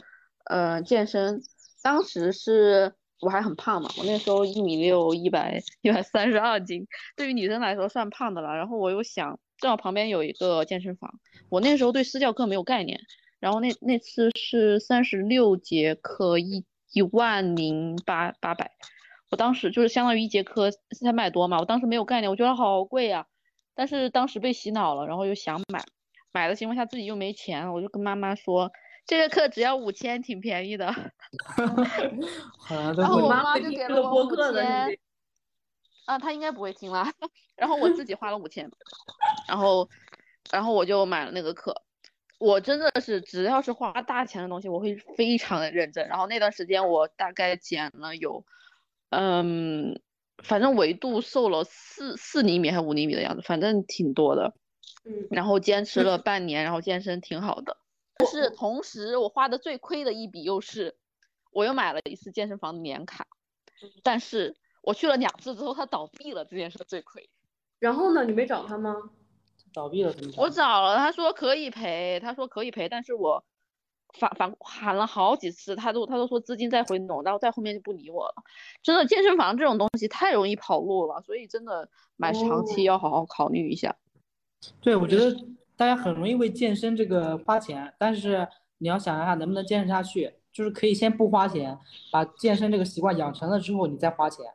[0.47, 1.41] 呃，健身，
[1.81, 6.85] 当时是我还很胖嘛，我那时候一米六，一百一百三十二斤，
[7.17, 8.57] 对于女生来说算胖的了。
[8.57, 13.01] 然后我又想，正好旁边有一个健身房，我那时候对私教课没有概念，
[13.41, 16.65] 然后那那次是三十六节课一。
[16.93, 18.71] 一万零八八百，
[19.29, 23.27] 我当时就是相当于一节课三百多嘛，我当时没有概念，我觉得好贵呀，
[23.75, 25.83] 但是当时被洗脑了，然后又想买，
[26.31, 28.71] 买的情况下自己又没钱，我就跟妈妈说，
[29.07, 30.87] 这个课只要五千，挺便宜的，
[32.71, 34.97] 然后我妈就给了我五千，
[36.07, 37.13] 啊，他应该不会听啦，
[37.57, 38.71] 然后我自己花了五千，
[39.49, 39.89] 然后，
[40.51, 41.83] 然后我就买了那个课。
[42.39, 46.07] 我真的是只要是花大钱的东西，我会非常的认真。
[46.09, 48.45] 然后那段时间我大概减了有，
[49.11, 49.99] 嗯，
[50.43, 54.53] 反正维度瘦了四四厘米还是五厘米的样子，反正挺多的。
[55.07, 57.79] 嗯，然后坚持了 半年，然后健身挺好的。
[58.17, 60.97] 但是同时我花的最亏的一笔又是，
[61.51, 63.27] 我又买了一次健身房的年卡，
[64.03, 64.55] 但是
[64.85, 67.29] 我去了两次之后他倒闭了，这件事最亏。
[67.79, 68.95] 然后呢，你没找他吗？
[69.73, 70.33] 倒闭了怎么？
[70.37, 73.43] 我找了，他说可以赔，他说可以赔，但是我
[74.19, 78.35] 反反喊了好几次，他都他都说资金再回笼，然后在后面就不理我了。
[78.83, 83.97] 真的，健身房这种东西太容易跑路了，所以真的买长期要好好考虑一下。
[84.81, 85.37] 对，我觉得
[85.77, 88.47] 大家很容易为健身这个花钱，但是
[88.79, 91.77] 你要想一下能不能坚持下去，就是可以先不花钱，
[92.13, 94.47] 把健身这个习惯养成了之后，你再花钱。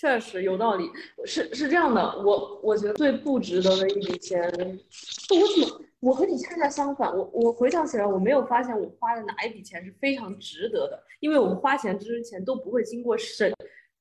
[0.00, 0.88] 确实有道理，
[1.24, 13.52] 是是这样的，我我觉得最不值得的一笔钱，我怎么我和你恰恰相反，我我回想起来，我没有发现我花的哪一笔钱是非常值得的，因为我们花钱之前都不会经过审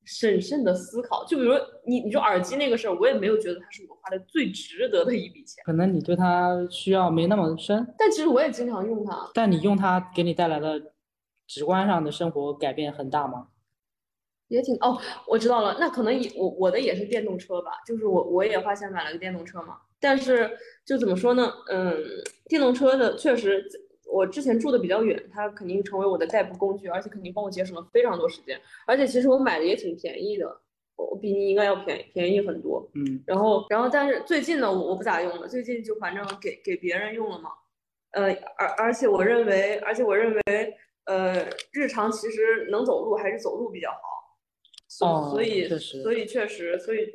[0.05, 10.79] 审慎的思考，就比如你你说耳机那个事儿，我也没有觉得它是我花的最值得的一笔钱，可能你对它需要没那么深，但其实我也经常用它，但你用它给你带来的
[11.47, 13.47] 直观上的生活改变很大吗？
[14.47, 19.77] 也挺哦，我知道了，那可能也我我的也是电动车吧，就是我我也花钱买了个电动车嘛。
[19.99, 20.49] 但是
[20.85, 21.95] 就怎么说呢，嗯，
[22.45, 23.65] 电动车的确实，
[24.05, 28.59] 我之前住的比较远，它肯定成为我的代步工具，而且肯定帮我节省了非常多时间。
[28.85, 30.61] 而且其实我买的也挺便宜的，
[30.95, 32.87] 我比你应该要便宜便宜很多。
[32.93, 37.49] 嗯，然后然后但是最近呢，我我不咋用了，最近就反正给给别人用了嘛。
[38.11, 43.97] 呃，而而且我认为，而且我认为，呃，日常其实能走路还是走路比较好。
[45.01, 47.13] 哦，所以所以确实，所以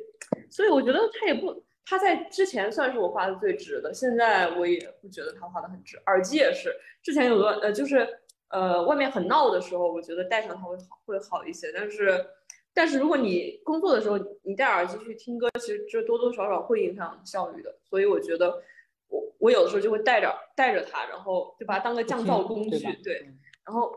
[0.49, 5.97] 所以我觉得他也不，他在之前算是我花的最值的，现在我也不觉得他花的很值。
[6.05, 8.07] 耳机也是，之前有个呃，就是
[8.49, 11.73] 呃，外面很闹的时候，我觉得戴上它会好会好一些。
[11.75, 12.25] 但是
[12.73, 17.75] 但是如果你工作的时候你戴耳机去听歌，其实这多多少少会影响效率的。
[17.83, 18.63] 所以我觉得
[19.09, 23.29] 我我有的时候就会带着带着它，然后就把它当个降噪工具，对，
[23.65, 23.91] 然后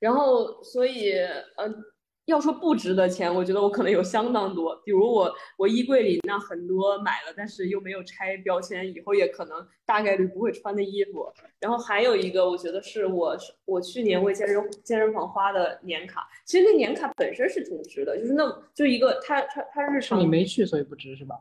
[0.00, 1.14] 然后所以
[1.56, 1.84] 嗯。
[2.26, 4.74] 要说不值的钱，我觉得我可能有相当多。
[4.84, 11.30] 比如我我衣柜里那很多买了，但是又没有拆标签，以后也可能大概率不会穿的衣服。
[11.60, 16.26] 然后还有一个，我觉得是我我去年为健身健身房花的年卡。
[16.46, 21.36] 其实那年卡本身是挺值的，就是那就一个他他他日常你没去，所以不值是吧？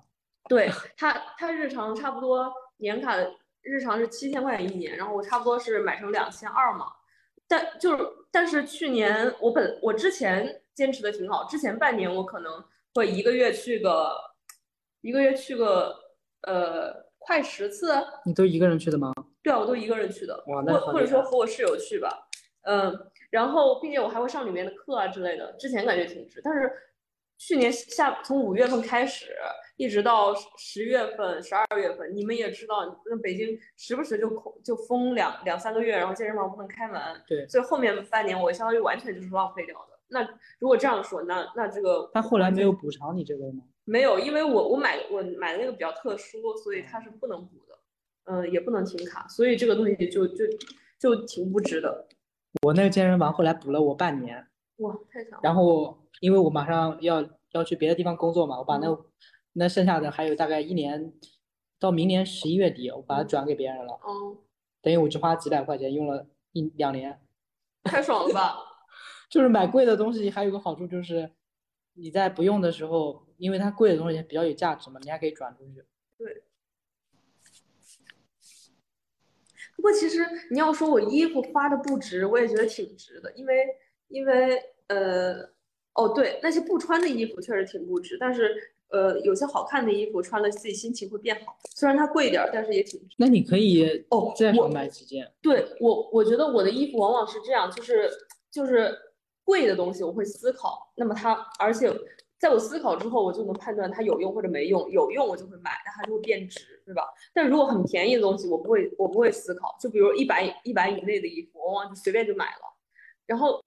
[0.50, 3.16] 对他他日常差不多年卡
[3.62, 6.88] 日常是七千块钱一年，然后我差不多是买成两千二嘛。
[7.48, 10.60] 但就是但是去年我本我之前。
[10.76, 12.64] 坚持的挺好，之前半年我可能
[12.96, 14.12] 会一个月去个，
[15.02, 15.96] 一个月去个
[16.42, 17.94] 呃快十次。
[18.26, 19.14] 你都一个人去的吗？
[19.42, 22.28] 对啊，我都一个人去的，或或者说和我室友去吧。
[22.64, 25.52] 嗯，然后并且我还会上里面的课啊之类的。
[25.60, 26.72] 之前感觉挺值，但是
[27.38, 29.36] 去年下从五月份开始，
[29.76, 37.02] 一直到十月份、十二月份，你们也知道，那北京时不时就空就封两两三个月，然后健身房不能开门。
[37.28, 39.93] 对，所以后面半年我相当于完全就是浪费掉的。
[40.14, 40.22] 那
[40.60, 43.64] 如果这样说，那那这个他后来没有补偿你这个吗？
[43.84, 47.74] 没有，因为我我买我买的那个比较特殊，所以它是不能补的。
[48.26, 50.46] 嗯、也不能停卡，所以这个东西就就
[50.98, 52.08] 就挺不值的。
[52.62, 54.48] 我那个健身房后来补了我半年，
[54.78, 55.40] 哇，太强了！
[55.44, 58.88] 然后因为我马上要要去别的地方工作嘛，我把那
[59.52, 61.12] 那剩下的还有大概一年，
[61.78, 64.38] 到明年十一月底，我把它转给别人了，嗯，
[64.82, 67.20] 等于我只花几百块钱用了一两年。
[67.84, 68.56] 太爽了吧！
[69.34, 71.28] 就是买贵的东西还有个好处就是，
[71.96, 75.84] 你在不用的时候，因为它贵的东西比较有价值嘛，你还可以转出去。
[76.20, 76.44] 对
[79.76, 80.20] 不过其实
[80.52, 83.66] 你要说我衣服花的不值，我也觉得挺值的，因为
[84.08, 85.42] 因为呃，
[85.96, 88.56] 哦对，那些不穿的衣服确实挺不值，但是
[88.90, 93.16] 呃，有些好看的衣服穿了自己心情会变好，虽然它贵点儿，但是也挺值。
[93.18, 95.34] 那你可以哦再少买几件。
[95.42, 98.08] 对我，我觉得我的衣服往往是这样，就是
[98.52, 98.96] 就是
[99.44, 101.92] 贵的东西我会思考，那么它，而且
[102.40, 107.04] 在我思考之后，我就能判断它有用或者没用，有用我就会买，那它就会变值，对吧？
[107.34, 112.78] 但如果很便宜的东西，我不会，我不会思考，就比如一百一百以内的衣服，往往就随便就买了，
[113.26, 113.62] 然后。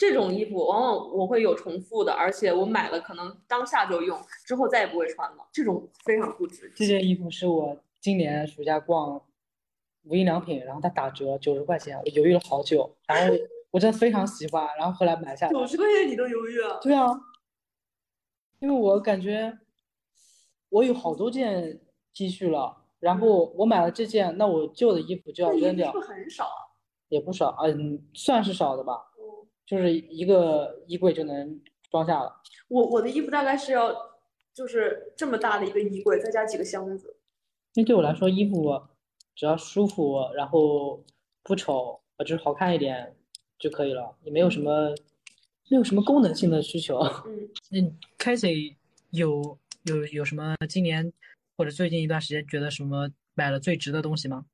[0.00, 6.72] 这种衣服往往我会有重复的，而且我买了可能当下就用，之后再也不会穿了，这种非常不值。
[6.74, 9.22] 这件衣服是我今年暑假逛
[10.04, 13.34] 无印良品，然后它打折九十块钱，我犹豫了好久，然后
[13.70, 15.52] 我真的非常喜欢，然后后来买下来。
[15.52, 16.78] 九十块钱你都犹豫啊？
[16.82, 17.06] 对啊，
[18.60, 19.58] 因为我感觉
[20.68, 21.80] 我有好多件
[22.12, 26.60] T 恤了，然后我买了这件，那我旧的衣服就要扔掉服是不，是很少啊？
[27.08, 31.60] 也不少，嗯，算是少的吧，嗯就是一个衣柜就能
[31.90, 32.40] 装下了。
[32.68, 33.94] 我我的衣服大概是要
[34.52, 37.16] 就是这么大的一个衣柜，再加几个箱子。
[37.74, 38.80] 因为对我来说，衣服
[39.36, 41.04] 只要舒服，然后
[41.44, 43.16] 不丑，呃，就是好看一点
[43.60, 44.92] 就可以了，也没有什么
[45.68, 46.98] 没有什么功能性的需求。
[47.26, 48.76] 嗯，嗯 c a s e y
[49.10, 51.12] 有有有什么今年
[51.56, 54.46] 或者最近一段时间觉得什么买了最值的东西吗？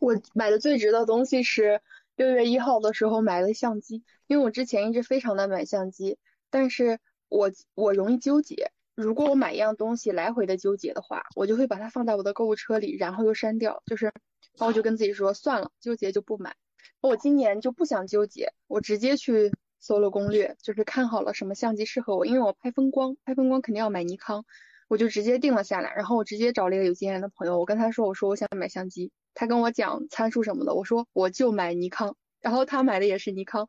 [0.00, 1.80] 我买的最值的东西是
[2.16, 6.16] 六月一号的时候买的相机，因为我之前一直非常的买相机，
[6.48, 16.54] 但是我我容易纠结，如果我买一样东西来回的纠结的话，我就会把它放在我的购物车里，然后又删掉，就是，然后我就跟自己说算了，纠结就不买。
[17.02, 19.50] 我今年就不想纠结，我直接去
[19.80, 24.44] 搜了攻略，就是看好了什么相机适合我，因为我拍风光，拍风光肯定要买尼康，
[24.86, 33.66] 我就直接定了下来，然后我直接找了一个有经验的朋友，我跟他说，我说我想买相机，他跟我讲参数什么的，我说我就买尼康，然后他买的也是尼康，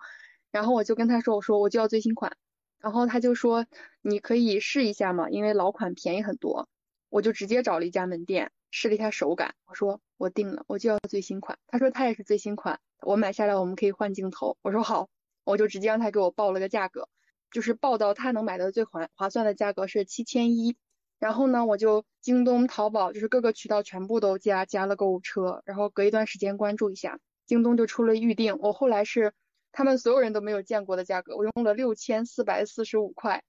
[0.52, 2.38] 然后我就跟他说，我说我就要最新款，
[2.80, 3.66] 然后他就说
[4.04, 6.70] 你可以试一下嘛，因为老款便宜很多，
[7.10, 15.10] 我就直接找了一家门店试了一下手感，我说我定了，我就要最新款，他说他也是最新款，我买下来我们可以换镜头，我说好，
[15.44, 17.10] 我就直接让他给我报了个价格，
[17.52, 20.76] 就是报到他能买的最划划算的价格是七千一。
[21.20, 28.58] 然后呢，我就京东、淘宝，就是各个渠道全部都加加了购物车，然后隔一段时间关注一下，京东就出了预定。
[28.60, 29.32] 我后来是
[29.72, 33.42] 他们所有人都没有见过的价格，我用了六千四百四十五块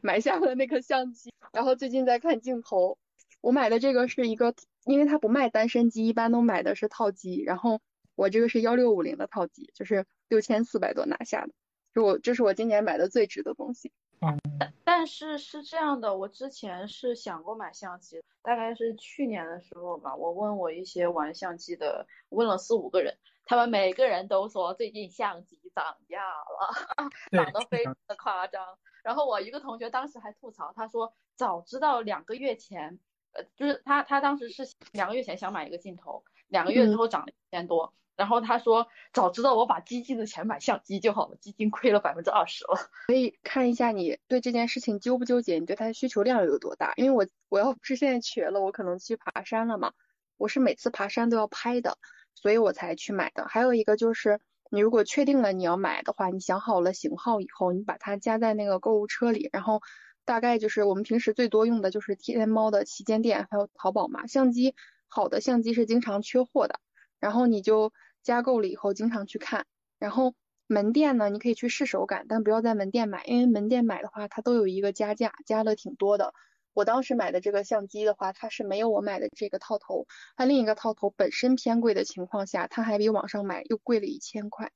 [0.00, 1.32] 买下了那个相机。
[1.52, 2.98] 然后最近在看镜头，
[3.40, 7.42] 我买的这个是一个，因为它不卖单身机，一般都买的是套机。
[7.42, 7.80] 然后
[8.18, 11.52] 我这个是幺六五零的套机，就是六千四百多拿下的，
[11.94, 13.92] 就我这是我今年买的最值的东西。
[14.20, 14.36] 嗯
[14.82, 28.76] 但是是这样的，我之前是想过买相机，大概是去年的时候吧，我问我一些玩相机的，问了四五个人，他们每个人都说最近相机涨价了，对涨得非常的夸张。
[29.04, 32.98] 然后我一个同学当时还吐槽，他说早知道两个月前，
[33.30, 37.94] 呃，就是他他当时是两个月前想买一个镜头，两个月之后涨了一千多。
[38.18, 46.92] 然后他说：“早知道我把基金的钱买相机就好了，基金亏了百分之二十了。”可以看一下你对这件事情纠不纠结，你对它的需求量有多大？
[46.96, 49.92] 因为我我要不是现在瘸了，我可能去爬山了嘛。
[50.36, 51.96] 我是每次爬山都要拍的，
[52.34, 53.46] 所以我才去买的。
[53.46, 59.80] 还有一个就是，你如果确定了你要买的话，你想好了型号以后，你把它加在那个购物车里，然后
[60.24, 64.26] 大概就是我们平时最多用的就是天猫的旗舰店，还有淘宝嘛。
[64.26, 64.74] 相机
[65.06, 66.80] 好的相机是经常缺货的，
[67.18, 67.92] 然后你就
[68.22, 69.66] 加购了以后经常去看，
[69.98, 70.34] 然后。
[70.70, 76.34] 门店呢，你可以去试手感，但不要在门店买，因为门店买的话，它都有一个加价，加了挺多的。
[76.74, 80.06] 我当时买的这个相机的话，它是没有我买的这个套头，
[80.36, 84.70] 它另一个套头本身偏贵的情况下，它还比网上买又贵了一千块。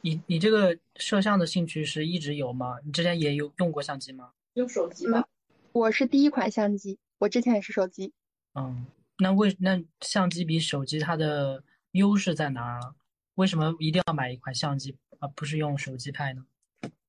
[0.00, 2.78] 你你这个摄像的兴趣是一直有吗？
[2.82, 4.30] 你之前也有用过相机吗？
[4.54, 5.26] 用手机吗。
[5.72, 8.14] 我是第一款相机，我之前也是手机。
[8.54, 8.86] 嗯，
[9.18, 11.62] 那为那相机比手机它的
[11.96, 12.94] 优势在哪儿啊？
[13.34, 16.46] 为什么一定要买一款相机，而不是用手机拍呢？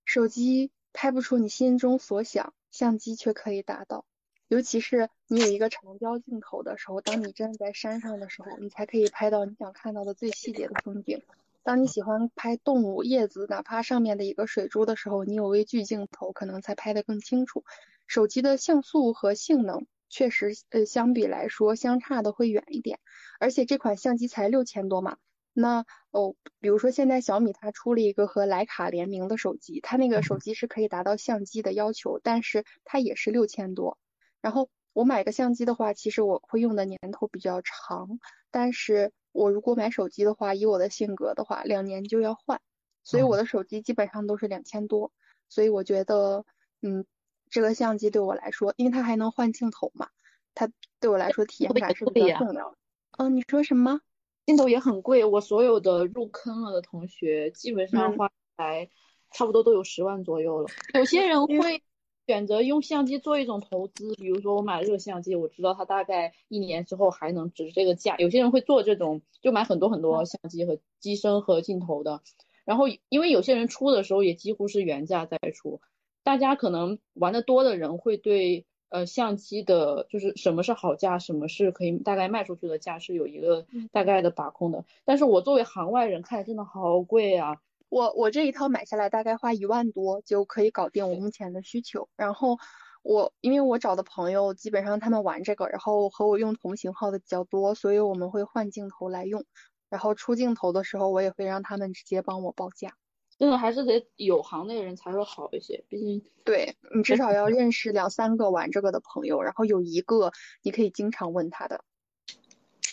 [0.03, 4.05] 手机拍不出你心中所想，相机却可以达到。
[4.47, 11.21] 尤其是你有一个长焦镜头的时候，当你站在山上的时候，你才可以拍到你想看到的最细节的风景。
[11.63, 17.65] 当你喜欢拍动物、叶子，哪怕上面的一个水珠的时候，你有微距镜头，可能才拍得更清楚。
[18.05, 22.99] 手机的像素和性能确实，呃，相比来说相差的会远一点。
[23.39, 25.17] 而且这款相机才六千多嘛，
[25.53, 33.97] 那哦，比如说现在小米它出了一个和徕卡联名的手机，它那个手机是可以达到相机的要求，但是它也是六千多。
[34.41, 42.59] 然后我买个相机的话，其实我会用的年头比较长，但是我如果买手机的话，以我的性格的话，两年就要换，
[43.03, 45.11] 所以我的手机基本上都是两千多。
[45.49, 46.43] 所以我觉得，
[46.81, 47.05] 嗯，
[47.49, 50.09] 这个相机对我来说，因为它还能换镜头嘛，
[50.53, 50.69] 它
[50.99, 52.77] 对我来说体验感是比较重要的。
[53.17, 53.99] 嗯，你说什么？
[54.45, 58.89] 镜头也很贵，我所有的入坑了的同学，基本上花来
[59.31, 60.67] 差不多都有十万左右了。
[60.93, 61.81] 有些人会。
[62.29, 68.17] 选择用相机做一种投资，比如说我买这个相机，我知道它大概一年之后还能值这个价。
[68.17, 72.21] 有些人会做这种，就买很多很多相机和机身和镜头的。
[72.65, 75.79] 然后因为有些人出的时候也几乎是原价在出，
[76.27, 84.83] 大家可能玩的多的人会对呃相机的，就是什么是好价，什么是可以大概卖出去的价是有一个大概的把控的。
[85.05, 87.55] 但是我作为行外人看，真的好贵啊。
[87.87, 92.09] 我我这一套买下来大概花一万多就可以搞定我目前的需求。
[92.17, 92.57] 然后
[93.03, 99.45] 我因为我找的朋友基本上他们玩这个，然后和我用同型号的比较多，所以我们会换镜头来用。
[99.89, 102.97] 然后出镜头的时候，我也会让他们直接帮我报价。
[103.37, 110.31] 真的还是得有行内人才会好一些，毕竟对你至少要认识两三个玩这个的朋友，然后有一个
[110.61, 111.83] 你可以经常问他的。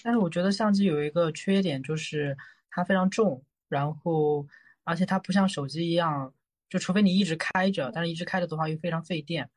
[0.02, 2.36] 但是我觉得相机有一个缺点就是
[2.70, 4.46] 它非常重，然后。
[4.86, 6.34] 而且它不像手机一样，
[6.68, 9.48] 就除非你一直开着，但是一直开着的话又非常费电。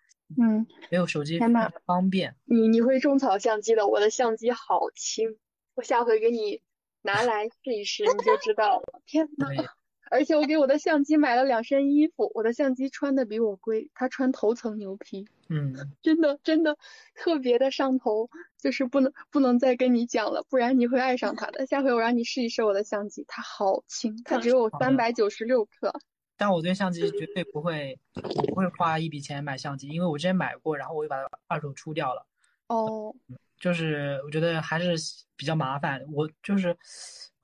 [0.42, 1.38] 嗯，没有手机
[1.86, 2.34] 方便。
[2.46, 5.38] 你你会种草相机的，我的相机好轻，
[5.76, 6.62] 我下回给你
[7.02, 9.02] 拿来试一试，你就知道了。
[9.06, 9.48] 天呐！
[10.10, 15.28] 而且我给我的相机买了两身衣服，我的相机穿的比我贵，它穿头层牛皮。
[15.50, 16.78] 嗯，真的真的
[17.16, 18.30] 特别的上头，
[18.60, 21.66] 就是不能不能再跟你讲了，不然你会爱上它的。
[21.66, 25.94] 下回我让你试一试我的相机，它好轻，它只有三百九十六克。
[26.36, 32.28] 但我对相机绝对不会，我不会花一笔钱买相机，因为我之前买过，然后我又把它二手出掉了。
[32.68, 33.16] 哦，
[33.58, 34.96] 就是我觉得还是
[35.38, 36.76] 比较麻烦，我就是。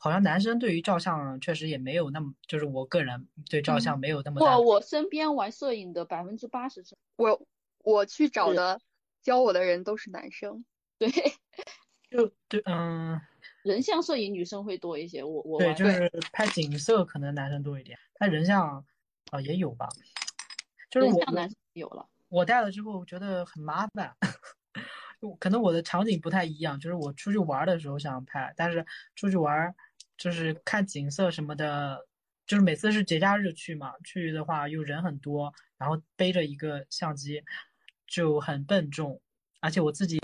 [0.03, 4.39] 好像男生对于照相确实也没有那么，就是我个人对照相没有那么。
[4.41, 7.47] 不，我身边玩摄影的百分之八十是，我
[7.85, 8.81] 我去找的
[9.21, 10.65] 教我的人都是男生。
[10.97, 11.09] 对，
[12.11, 13.17] 就对，嗯，
[13.63, 15.23] 人像摄影女生会多一些。
[15.23, 18.85] 我我对，就是拍景色可能男生多一点，拍人像
[19.31, 19.87] 啊也有吧。
[20.91, 24.13] 就是我男生有了，我带了之后觉得很麻烦。
[25.39, 28.85] 可能我的场景不太一样，就是我出去玩的时候想拍，但是
[29.15, 29.73] 出去玩。
[30.23, 32.07] 就是看景色什么的，
[32.47, 37.43] 就是每次是节假日去嘛，去的话又人很多，然后背着一个相机
[38.07, 39.19] 就很笨重，
[39.59, 40.17] 而且我自己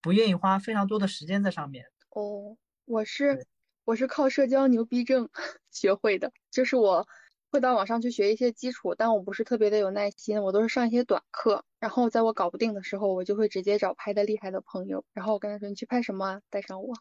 [0.00, 1.84] 不愿意花非常多的时间在上面。
[2.08, 3.46] 哦，我是
[3.84, 5.28] 我是靠社交牛逼症
[5.70, 7.06] 学会的，就是我
[7.50, 16.94] 会到网上去学一些基础，但我不是特别的有耐心，我都是上一些短课，然后在我搞不定的时候，我就会直接找拍的厉害的朋友，然后我跟他说你去拍什么啊，带上我。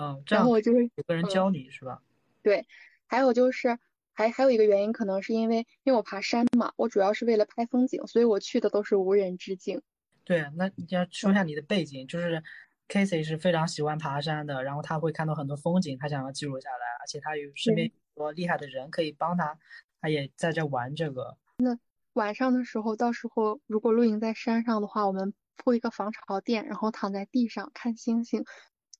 [0.00, 2.00] 嗯，然后我就会有个人教你是吧？
[2.42, 2.66] 对，
[3.06, 3.78] 还有就是
[4.14, 9.82] 还还有一个原因，可能是因为因为我爬山嘛，我主要是为了拍风景，所以我去的都是无人之境。
[10.24, 12.42] 对，那你要说一下你的背景，就是
[12.88, 19.58] Casey 是非常喜欢爬山的，然后他会看到很多风景，他想要记录下来，而且他有身边很多厉害的人可以帮他，
[20.00, 21.36] 他也在这玩这个。
[21.58, 21.78] 那
[22.14, 28.46] 晚上的时候，到时候如果露营在山上的话，我们铺一个防潮垫，然后躺在地上看星星。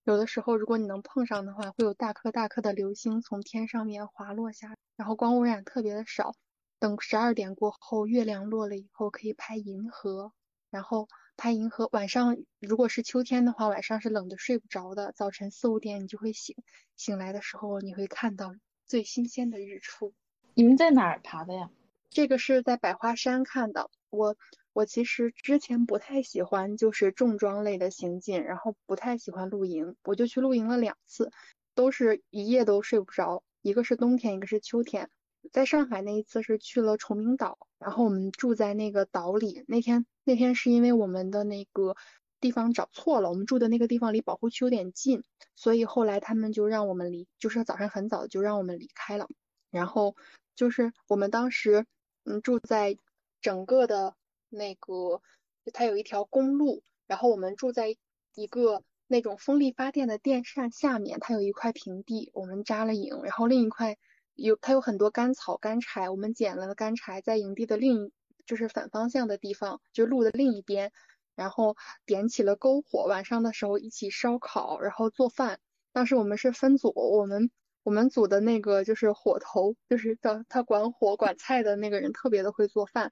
[0.05, 6.35] 有的时候，如果你能碰上的话，会有大颗大颗的流星从天上面滑落下，然后光污染特别的少。
[6.79, 10.33] 等十二点过后，月亮落了以后，可以拍银河，
[10.71, 11.89] 然后拍银河。
[11.93, 16.57] 晚上如果是秋天的话，晚上是冷的睡不着的，早晨四五点你就会醒，
[16.97, 18.55] 醒来的时候你会看到
[18.87, 20.15] 最新鲜的日出。
[20.55, 21.71] 你们在哪儿爬的呀？
[22.09, 24.35] 这个是在百花山看的，我。
[24.81, 31.31] 我其实之前不太喜欢就是重装类的行进，然后不太喜欢露营，我就去露营了两次，
[31.75, 33.43] 都是一夜都睡不着。
[33.61, 35.11] 一个是冬天，一个是秋天。
[35.53, 39.67] 在上海那一次是去了崇明岛，然后我们住在那个岛里。
[39.69, 41.95] 那天那天是因为我们的那个
[42.41, 45.23] 地方找错了，我们住的那个地方离保护区有点近，
[45.57, 49.29] 所以后来他们就让我们离，就是早上很早就让我们离开了。
[49.71, 50.17] 然后
[50.57, 51.85] 就是我们当时
[52.25, 52.97] 嗯住在
[53.43, 54.15] 整个的。
[54.51, 55.23] 那个
[55.65, 57.97] 就它有一条公路，然后我们住在
[58.35, 63.97] 一个那种风力发电的电扇下面，它有一块平地，我们扎了营，然后另一块
[64.35, 68.13] 有它有很多干草干柴，我们捡了干柴在营地的另一
[68.47, 70.93] 就是反方向的地方，就路的另一边，
[71.37, 75.61] 然后点起了篝火，晚上的时候一起烧烤，然后做饭。
[75.93, 77.51] 当时我们是分组，我们
[77.83, 83.11] 我们组的那个就是火头，就是他他管火管菜的那个人特别的会做饭。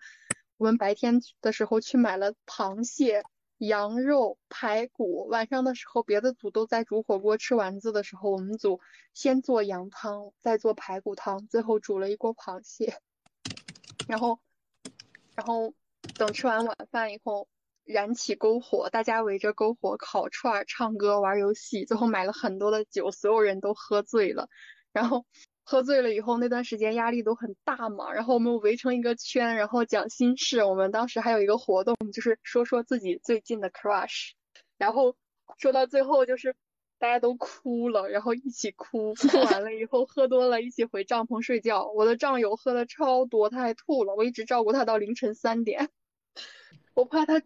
[0.59, 3.23] 我们白天的时候去买了螃蟹、
[3.57, 8.81] 羊肉、排骨，晚上的时候别的组都在煮火锅吃丸子的时候，我们组
[9.15, 12.99] 先做羊汤，再做排骨汤，最后煮了一锅螃蟹，
[14.07, 14.39] 然后
[15.35, 15.73] 然后
[16.19, 17.49] 等吃完晚饭以后。
[17.91, 24.51] 燃起篝火，大家围着篝火烤串、唱歌、玩游戏，最后买了很多的酒，所有人都喝醉了。
[24.93, 25.25] 然后
[25.71, 28.11] 喝醉了以后，那段时间压力都很大嘛。
[28.11, 30.65] 然后我们围成一个圈，然后讲心事。
[30.65, 34.31] 我们当时还有一个活动，就是说说自己最近的 crush。
[34.79, 35.15] 然后
[35.59, 36.57] 说到最后，就是
[36.99, 39.13] 大家都哭了，然后一起哭。
[39.31, 41.87] 哭完了以后，喝多了，一起回帐篷睡觉。
[41.95, 44.15] 我的战友喝的超多，他还吐了。
[44.15, 45.91] 我一直照顾他到凌晨三点，
[46.95, 47.43] 我怕他。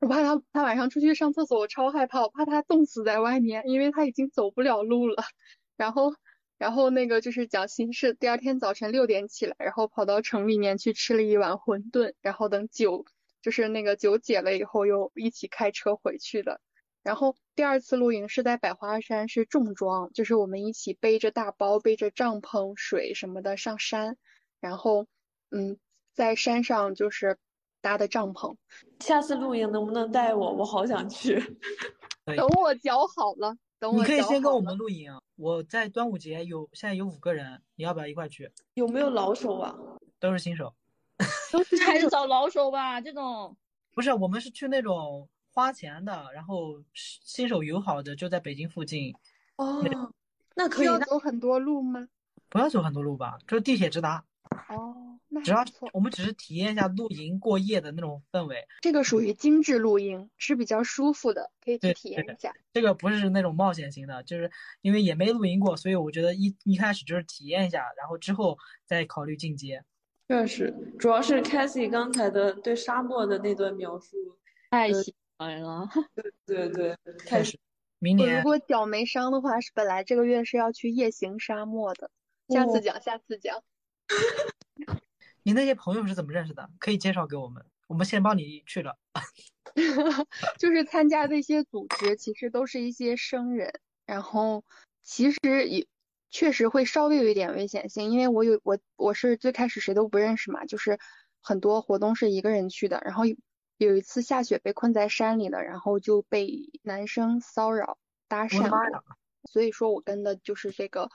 [0.00, 5.22] 我怕他，他晚上出去上厕所，我超害怕，我怕他冻死在外面，因为他已经走不了路了。
[5.76, 6.14] 然后，
[6.58, 8.12] 然后那个就是讲心事。
[8.12, 13.06] 第二天早晨六点起来，然后跑到城里面去吃了一碗馄饨，然后等酒
[13.40, 16.60] 就是那个酒解了以后，又一起开车回去的。
[17.02, 24.18] 然后第二次露营是在百花山，是重装，就是我们一起背着大包，背着帐篷、水什么的上山，
[24.60, 25.06] 然后
[25.50, 25.78] 嗯，
[26.12, 27.38] 在山上就是。
[27.80, 28.56] 搭的帐篷，
[28.98, 30.52] 下次露营能不能带我？
[30.52, 31.36] 我好想去。
[32.26, 34.00] 等我脚好了，等我。
[34.00, 35.12] 你可以先跟我们露营。
[35.38, 38.50] 我在端午节有，现在有五个人，你要不要一块去？
[38.74, 39.72] 有没有老手啊？
[40.18, 40.74] 都是新手。
[41.52, 43.56] 都是还是找老手吧，这种。
[43.94, 49.14] 不是，我们是去那种花钱的，然后新手友好的，就在北京附近。
[49.54, 49.80] 哦，
[50.56, 50.86] 那可以。
[50.86, 52.08] 要走很多路吗？
[52.48, 54.24] 不要走很多路吧，就是地铁直达。
[54.68, 55.17] 哦。
[55.44, 62.54] 主要我们只是体验一下露营过夜的那种氛围，这个属于精致露营，是比较舒服的，可以去体验一下。
[62.72, 64.50] 这个不是那种冒险型的，就是
[64.80, 68.56] 因为也没露营过，所以我觉得一一开始就是体验一下，然后之后
[68.86, 69.84] 再考虑进阶。
[70.28, 74.16] 确实，主要是 Cassie 刚才的对沙漠的那段描述
[74.70, 75.88] 太喜欢了。
[76.46, 77.58] 对对对，开始。
[77.98, 82.10] 明年如果脚没伤的话，是本来这个月是要去夜行沙漠的，
[82.48, 83.62] 下次讲，下次讲。
[85.48, 86.68] 你那些朋友是怎么认识的？
[86.78, 88.98] 可以介绍给我们，我们先帮你去了。
[90.58, 93.72] 就是参加这些组织，其实都是一些生人，
[94.04, 94.62] 然后
[95.02, 95.86] 其实也
[96.28, 100.98] 确实会稍微有一点危险性，因为我有我我是最开始谁都不认识嘛，就是
[101.40, 103.22] 很多活动是一个人去的，然后
[103.78, 107.96] 有一次下雪被困在山里了，然后就被男生骚扰
[108.28, 108.70] 搭讪，
[109.50, 111.08] 所以说我跟的就是这个。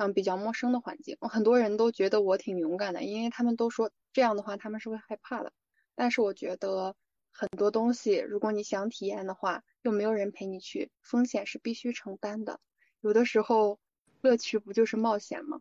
[0.00, 5.52] 嗯，比较陌生的环境，很多人都觉得我挺勇敢的，因为他们都说这样的话他们是会害怕的。
[5.94, 6.96] 但是我觉得
[7.30, 12.60] 很多东西，如果你想体验的话，又没有人陪你去，风险是必须承担的。
[13.02, 13.78] 有的时候
[14.22, 15.60] 乐趣不就是冒险吗？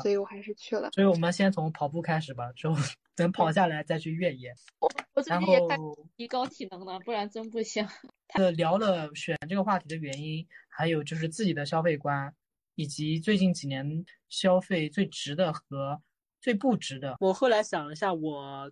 [0.00, 0.90] 所以我还是去了。
[0.92, 2.76] 所以我们先从跑步开始吧，之后
[3.16, 4.54] 等跑下来再去越野。
[4.78, 5.76] 我我最近也在
[6.16, 7.84] 提高体能呢，不然真不行。
[8.34, 12.32] 呃，聊了选这个话题的原因，还有就是自己的消费观。
[12.74, 16.00] 以及最近几年消费最值的和
[16.40, 18.70] 最不值的，我后来想了一下，我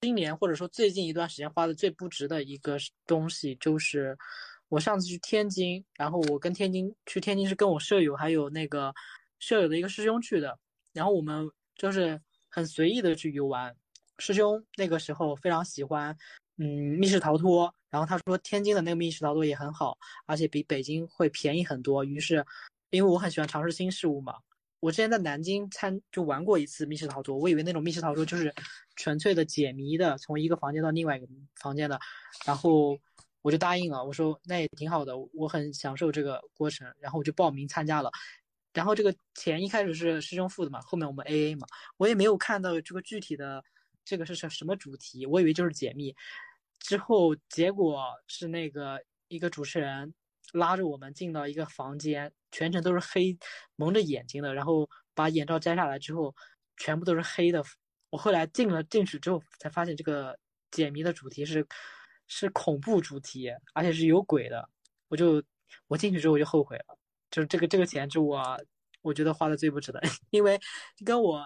[0.00, 2.76] 今年或者说最近一段时间花的最不值的一个
[3.06, 4.16] 东西，就是
[4.68, 8.94] 我上次去天津，然后我跟天津去天津是跟我舍友还有那个
[9.38, 10.56] 舍友的一个师兄去的，
[10.92, 13.74] 然后我们就是很随意的去游玩。
[14.18, 16.16] 师兄那个时候非常喜欢，
[16.58, 16.66] 嗯，
[16.98, 22.46] 密室逃脱，然后他说天津的那个密室逃脱也很好，而且比北京会便宜很多，于是。
[22.92, 24.34] 因为我很喜欢尝试新事物嘛，
[24.80, 28.54] 我之前在南京参就玩过一次密室逃脱，我以为那种密室逃脱就是
[28.96, 31.26] 纯粹的解谜的，从一个房间到另外一个
[31.56, 31.98] 房间的，
[32.44, 32.98] 然后
[33.40, 38.10] 我就答应了，我说那也挺好的，我很享受这个过程，然后我就报名参加了，
[38.74, 41.66] 然后这个钱一开始是师兄付的嘛，后面我们 A A 嘛，
[41.96, 43.64] 我也没有看到这个具体的
[44.04, 46.14] 这个是什什么主题，我以为就是解密，
[46.78, 50.12] 之后结果是那个一个主持人。
[50.52, 53.36] 拉着我们进到一个房间，全程都是黑，
[53.74, 54.54] 蒙着眼睛的。
[54.54, 56.32] 然后把眼罩摘下来之后，
[56.76, 57.64] 全部都是黑的。
[58.10, 60.38] 我后来进了进去之后，才发现这个
[60.70, 61.66] 解谜的主题是
[62.28, 64.68] 是恐怖主题，而且是有鬼的。
[65.08, 65.42] 我就
[65.88, 66.98] 我进去之后我就后悔了，
[67.30, 68.40] 就是这个这个钱是我
[69.00, 70.00] 我觉得花的最不值的，
[70.30, 70.60] 因为
[71.04, 71.44] 跟我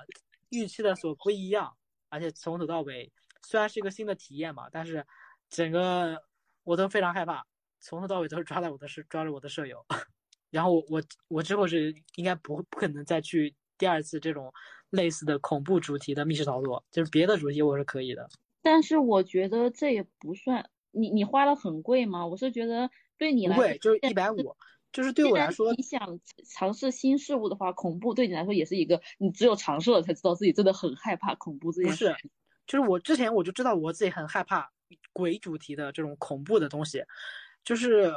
[0.50, 1.76] 预期的所不一样，
[2.08, 3.10] 而且从头到尾
[3.46, 5.06] 虽然是一个新的体验嘛，但是
[5.48, 6.20] 整个
[6.64, 7.44] 我都非常害怕，
[7.80, 9.84] 从头到尾都是抓着我的是抓着我的舍友。
[10.50, 14.52] 然后我我我之后是应该不不可能再去第二次这种
[14.90, 18.28] 类似的恐怖主题的密室逃脱，就是别的主题我是可以的。
[18.62, 22.26] 但是我觉得这也不算，你你花了很贵吗？
[22.26, 24.56] 我是觉得对你来说不贵，就是一百五，
[24.92, 26.18] 就是对我来说，你想
[26.48, 32.06] 尝试新事物的话，恐怖对你来说也是一个，你只有尝试了才知道自己真的很害怕恐怖这件事。
[32.06, 32.30] 不是，
[32.66, 34.68] 就是我之前我就知道我自己很害怕
[35.12, 37.04] 鬼主题的这种恐怖的东西，
[37.62, 38.12] 就是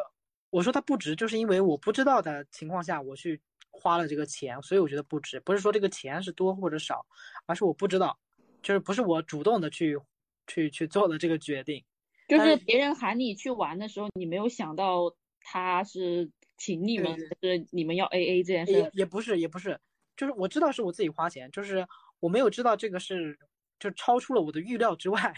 [0.50, 3.40] 我说它不值，就是因为我不知道的情况下我去
[3.70, 5.40] 花了这个钱，所以我觉得不值。
[5.40, 7.06] 不是说这个钱是多或者少，
[7.46, 8.20] 而是我不知道，
[8.62, 10.00] 就是不是我主动的去
[10.48, 11.84] 去去做的这个决定。
[12.28, 18.72] 就是别人喊你去玩的时候，你没有想到他是请你们，还是你们要 A A 这件事？
[18.72, 19.80] 也也不是，也不是，
[20.16, 21.88] 就是我知道是我自己花钱，就是
[22.20, 23.38] 我没有知道这个是
[23.80, 25.34] 就超出了我的预料之外。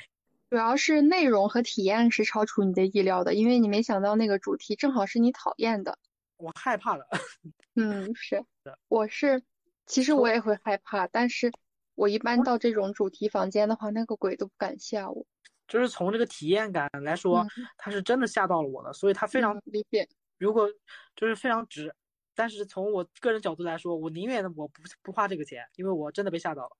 [0.51, 5.97] 主要是内容和体验是超出你的意料的，因为你没想到那个主题正好是你讨厌的。
[6.35, 7.07] 我害怕了。
[7.75, 8.43] 嗯，是，
[8.89, 9.41] 我是，
[9.85, 11.49] 其实我也会害怕，但是
[11.95, 15.25] 我一般到这种主题房间的话，那个鬼都不敢吓我。
[15.69, 17.47] 就是从这个体验感来说，
[17.77, 20.05] 他是真的吓到了我的，所以他非常理解。
[20.37, 20.67] 如果
[21.15, 21.95] 就是非常值，
[22.35, 26.71] 但是从我个人角度来说，我宁愿我不不花这个钱，因为我真的被吓到了。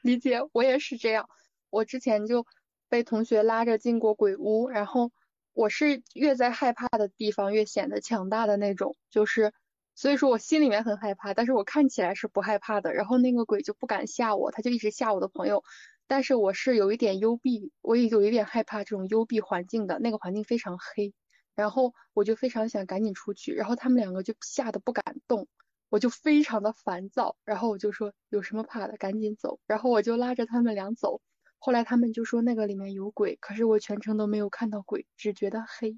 [0.00, 1.28] 理解，我也是这样。
[1.68, 2.46] 我之前就
[2.92, 5.12] 被同学拉着进过鬼屋，然后
[5.54, 9.54] 我是越在害怕的地方越显得强大的那种，就是
[9.94, 12.92] 所以说我心里面很害怕，但是我看起来是不害怕的。
[12.92, 15.64] 然后那个鬼就不敢吓我，他就一直吓我的朋友。
[16.06, 21.14] 但是我是有一点幽闭，我也有一点害怕这种幽闭环境的，那个环境非常黑，
[21.54, 25.48] 然后我就非常想赶紧出去，然后他们两个就吓得不敢动，
[25.88, 31.22] 我就非常的烦躁，然后我就说有什么怕的，赶紧走，然后我就拉着他们俩走，
[31.64, 35.96] 后来他们就说那个里面有鬼，可是我全程都没有看到鬼，只觉得黑。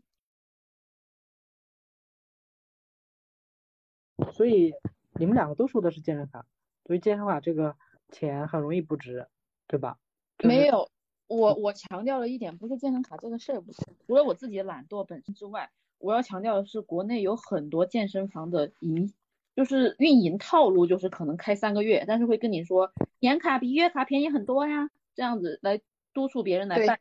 [4.34, 4.74] 所以
[5.14, 6.44] 你们两个都说的是健身卡，
[6.84, 7.74] 所以健身卡这个
[8.10, 9.26] 钱很容易不值，
[9.66, 9.96] 对吧？
[10.42, 10.90] 没有，
[11.28, 19.10] 我我强调了一点，不是健身卡这个事儿不是，除了我自己懒惰本身之外，我要强调的是，国内有很多健身房的营，
[19.56, 25.80] 就是运营套路，就是可能开三个月，但是会跟你说年卡比月卡便宜很多呀，这样子来
[26.12, 26.98] 督促别人来办。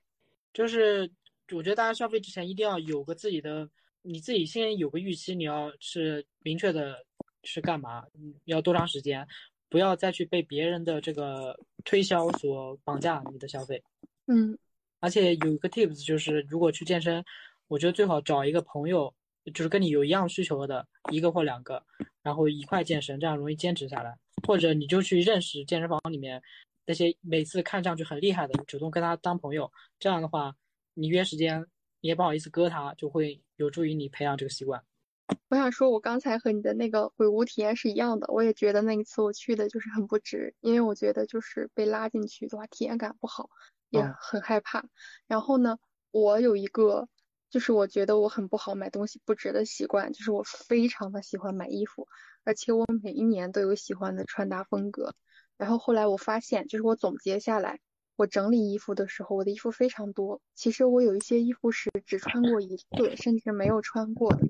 [0.54, 1.10] 就是
[1.52, 3.70] 我觉得大家消费之前一定要有个自己的，
[4.02, 7.06] 你自己先有个预期，你要是明确的
[7.44, 8.06] 是干嘛，
[8.46, 9.28] 要多长时间。
[9.70, 13.82] 不要再去被别人的这个推销所绑架你的消费。
[14.28, 14.56] 嗯，
[15.00, 17.26] 而且有一个 tips 就是，如果去健身，
[17.68, 19.12] 我觉得最好找一个朋友，
[19.52, 21.84] 就是跟你有一样需求的一个或两个，
[22.22, 24.16] 然后一块健身，这样容易坚持下来。
[24.48, 26.40] 或者你就去认识健身房里面
[26.86, 30.56] 那些每次看上去很厉害的，主动跟他当朋友，这样的话，
[30.94, 31.66] 你约时间
[32.02, 34.84] 你也不好意思割他，就会有助于你培养这个习惯。
[35.48, 43.50] 我想说，我刚才和你的那个鬼屋体验是一样的，我也觉得那一次我去的就是很不值，因为我觉得就是被拉进去的话，体验感不好，
[43.90, 44.84] 也很害怕。
[45.28, 45.78] 然后呢，
[46.12, 47.08] 我有一个
[47.50, 52.08] 就是我觉得我很不好买东西不值的习惯，就是我非常的喜欢买衣服，
[52.44, 55.16] 而且我每一年都有喜欢的穿搭风格。
[55.58, 57.80] 然后后来我发现，就是我总结下来，
[58.16, 60.42] 我整理衣服的时候，我的衣服非常多。
[60.56, 64.48] 其实我有一些衣服是只穿过一次，甚至没有穿过的。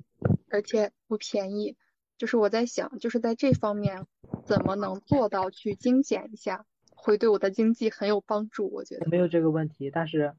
[0.50, 1.76] 而且不便宜，
[2.18, 4.06] 就是我在想，就是在这方面
[4.46, 8.70] 怎么能做到去精简一下，会对我的经济很有帮助。
[8.72, 10.36] 我觉得没有这个问题，但是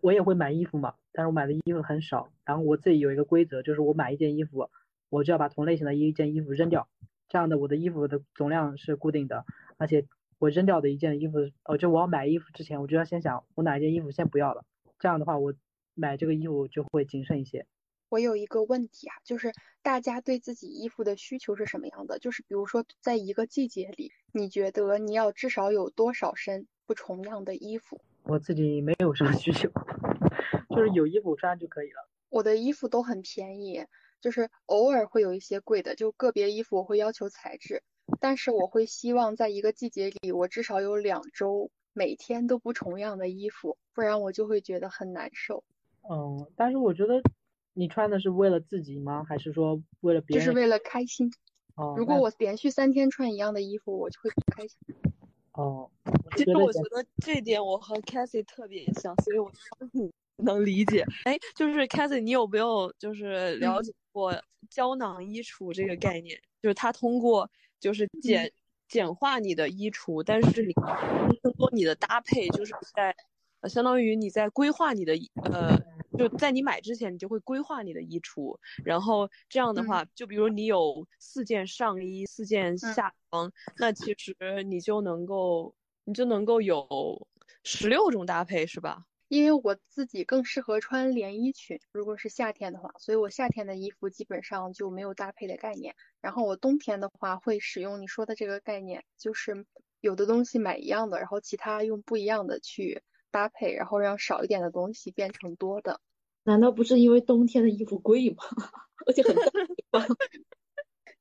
[0.00, 2.28] 我也会买衣服嘛，但是我买的衣服很少。
[2.44, 4.68] 然后我自己有一个规则，就是我买一件衣服，
[5.10, 6.88] 我就要把同类型的一件衣服扔掉，
[7.32, 9.46] 这样的我的衣服的总量是固定的。
[9.78, 10.04] 而且
[10.38, 14.66] 我扔掉的一件衣服，哦，就我要买衣服之前，我就要先想我哪一件衣服先不要了，
[14.98, 15.54] 这样的话我
[15.94, 17.64] 买这个衣服就会谨慎一些。
[18.10, 22.18] 我有一个问题啊，就是大家对自己衣服的需求是什么样的？
[22.18, 27.98] 就是比如说，在一个季节里，你觉得你要至少有多少身不重样的衣服？
[28.24, 29.70] 我自己没有什么需求，
[30.68, 32.06] 就是有衣服穿就可以了。
[32.28, 33.84] 我的衣服都很便宜，
[34.22, 37.82] 就是偶尔会有一些贵的，就个别衣服我会要求材质，
[38.20, 45.62] 但是我会希望在一个季节里，我至少有两周每天都不重样的衣服，不然我就会觉得很难受。
[46.08, 47.20] 嗯，但是我觉得。
[47.74, 49.24] 你穿的是为了自己吗？
[49.26, 50.44] 还是说为了别人？
[50.44, 51.32] 就是为了开心。
[51.74, 51.94] 哦。
[51.96, 54.78] 如果我连续三天穿一样的衣服，我就会不开心。
[55.52, 55.90] 哦。
[56.36, 59.50] 其实我觉得这点我和 Cassie 特别像，所以我
[60.36, 61.04] 能理解。
[61.24, 64.34] 哎，就是 c a t h y 你有没有就是了解过
[64.70, 66.40] 胶囊衣橱这个概念？
[66.60, 68.52] 就是它通过就是简
[68.88, 70.72] 简化你的衣橱，但是你
[71.42, 73.14] 通过你的搭配，就是在
[73.60, 75.14] 呃相当于你在规划你的
[75.44, 75.78] 呃。
[76.18, 78.54] 就在你买之前，你就会规划你的衣橱，
[78.84, 85.74] 然后这样的嗯话，就比如你有四件上衣、四件嗯下装，那其实你就能够
[86.04, 87.26] 你就能够有
[87.64, 89.06] 十六种搭配，是吧？
[89.32, 95.94] 因为我自己更适合穿连衣裙，如果是夏天的话，所以我夏天的衣服基本上就没有搭配的概念。
[96.20, 99.64] 然后我冬天的话会使用你说的这个概念，就是
[100.02, 105.98] 有的东西买一样的，然后其他用不一样的去搭配，然后让少一点的东西变成多的。
[106.44, 108.36] 难道不是因为冬天的衣服贵吗？
[109.06, 110.08] 而且很大方。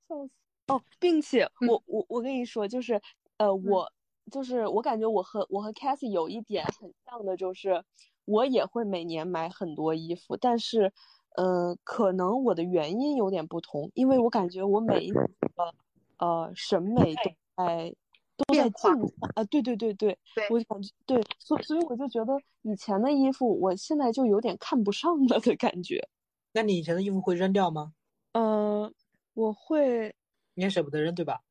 [0.10, 0.32] 笑死！
[0.68, 3.02] 哦，并且嗯我我我跟你说，就是
[3.38, 3.90] 呃，我
[4.30, 7.84] 就是我感觉我和我和 Cassie 有一点很像的，就是
[8.26, 10.92] 我也会每年买很多衣服，但是
[11.36, 15.24] 呃，可能我的原因有点不同，因为我感觉我每一年
[15.56, 15.74] 的
[16.20, 17.96] 呃审美都在
[18.38, 26.08] 都在进化啊，对对对对，对我就感觉对，所所以我就觉得以前的衣服，我现在就有点看不上了的感觉。
[26.54, 27.94] 那你以前的衣服会扔掉吗？
[28.34, 28.92] 呃，
[29.34, 30.14] 我会。
[30.54, 31.42] 你也舍不得扔，对吧？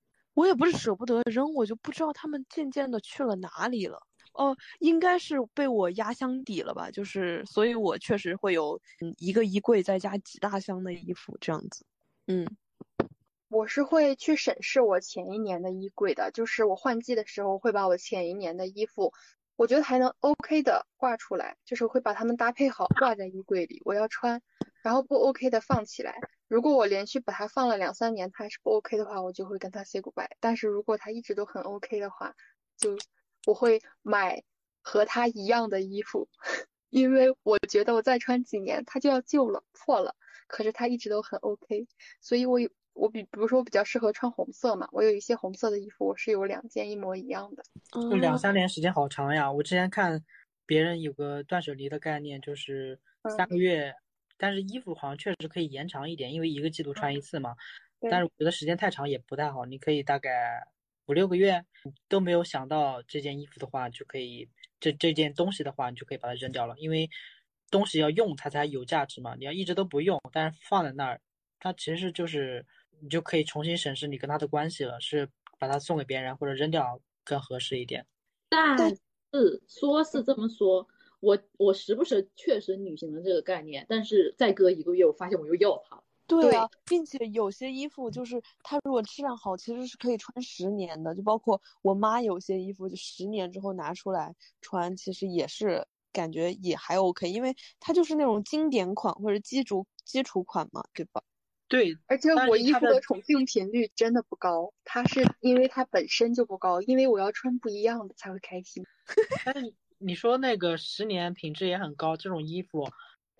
[0.41, 4.01] 我也不是舍不得扔，我就不知道他们渐渐的去了哪里了。
[4.33, 6.91] 哦，应该是被我压箱底了吧？
[6.91, 8.81] 就是，所以我确实会有
[9.19, 11.85] 一个衣柜再加几大箱的衣服这样子。
[12.27, 12.47] 嗯，
[13.51, 19.13] 我是会去审视我前一年的衣柜的，就是我换季的时候会把我前一年的衣服，
[19.57, 24.41] 我觉得还能 OK 的挂出来，就是会把它们搭配好挂在衣柜里，我要穿，
[24.83, 26.19] 然后不 OK 的放起来。
[26.49, 30.29] 如果我连续把它放了两三年，它还是不 OK 的话，我就会跟它 say goodbye。
[30.41, 32.35] 但是如果它一直都很 OK 的话，
[32.77, 32.97] 就
[33.47, 34.43] 我会买
[34.83, 36.29] 和它一样的衣服，
[36.91, 40.17] 因为我觉得我再穿几年它就要旧了、破了，
[40.49, 41.87] 可是它一直都很 OK，
[42.21, 47.63] 所以我有我比比如说我比较适合穿红色嘛，我有一些红色的衣服，我是有两件一模一样的。
[47.93, 49.51] 就两嗯三年时间好长呀！
[49.51, 50.21] 我之前看
[50.67, 52.99] 别人有个断舍离的概念，就是
[53.37, 53.95] 三个月，
[54.41, 57.55] 但是衣服好像确实可以延长一点，因为一个季度穿一次嘛。
[58.01, 60.67] 对但是我觉得时间太长也不太好，你可以大概
[61.05, 61.63] 五六个月
[62.09, 64.49] 都没有想到这件衣服的话，就可以
[64.81, 67.11] 这这件东西的话，你就可以把它扔掉了，因为
[67.71, 69.35] 东西要用它才有价值嘛。
[69.39, 71.21] 你要一直都不用，但是放在那儿，
[71.59, 72.65] 它其实就是
[73.01, 75.29] 你就可以重新审视你跟它的关系了，是
[75.59, 78.07] 把它送给别人或者扔掉更合适一点。
[78.49, 80.89] 但是说是这么说，
[81.21, 86.05] 我我时不时确实履行了这个概念，但是再隔一个月，我发现我又要它了。
[86.27, 91.15] 对对啊，并且有些衣服就是它如果质量好，其实是可以穿十年的。
[91.15, 101.23] 就包括我妈有些衣服，就十年之后拿出来穿，其实也是感觉也还 OK，因为它就是那种经典款或者基础基础款嘛，对吧？
[101.67, 108.85] 对，而且我衣服的的重复频率真的不高，它是因为它本身就不高，因为我要穿不一样的才会开心。
[110.03, 112.91] 你说那个十年品质也很高，这种衣服，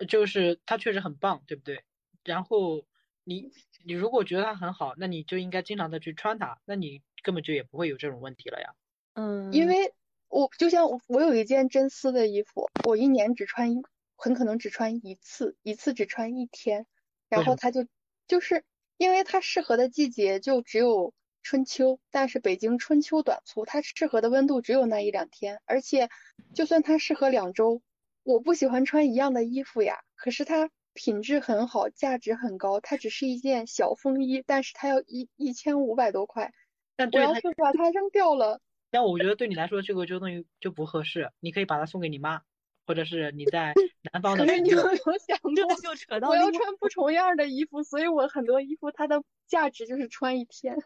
[0.07, 1.83] 就是它确实很棒，对不对？
[2.23, 2.85] 然后
[3.23, 3.51] 你
[3.83, 8.75] 你如果觉得它很好，那你就应该经常的去穿它，那你根本就也不会有这种问题了呀。
[9.15, 9.91] 嗯，因为
[10.29, 13.81] 我就像我我有一件真丝的衣服，我一年只穿一，
[14.15, 16.85] 很可能只穿一次，一次只穿一天，
[17.27, 17.87] 然后它就
[18.27, 18.63] 就是
[18.97, 21.11] 因为它适合的季节就只有
[21.43, 26.09] 春秋，但是北京春秋短促，它适合的温度只有那一两天，而且
[26.53, 27.81] 就算它适合两周，
[28.23, 36.53] 我不喜欢穿一样的衣服呀，可是它品质很好，价值很高，它只是一件小风衣，但是它要一一千五百多块，我要
[36.97, 38.61] 但对它，是把它扔掉了。
[38.91, 42.41] 但我觉得对你来说这个就等于就不合适，你可以把它送给你妈，
[42.85, 43.73] 或者是你在
[44.13, 50.77] 南方的可是你有没有想这过，就扯到我要穿不重样的衣服，所以我很多衣服它的价值就是穿一天。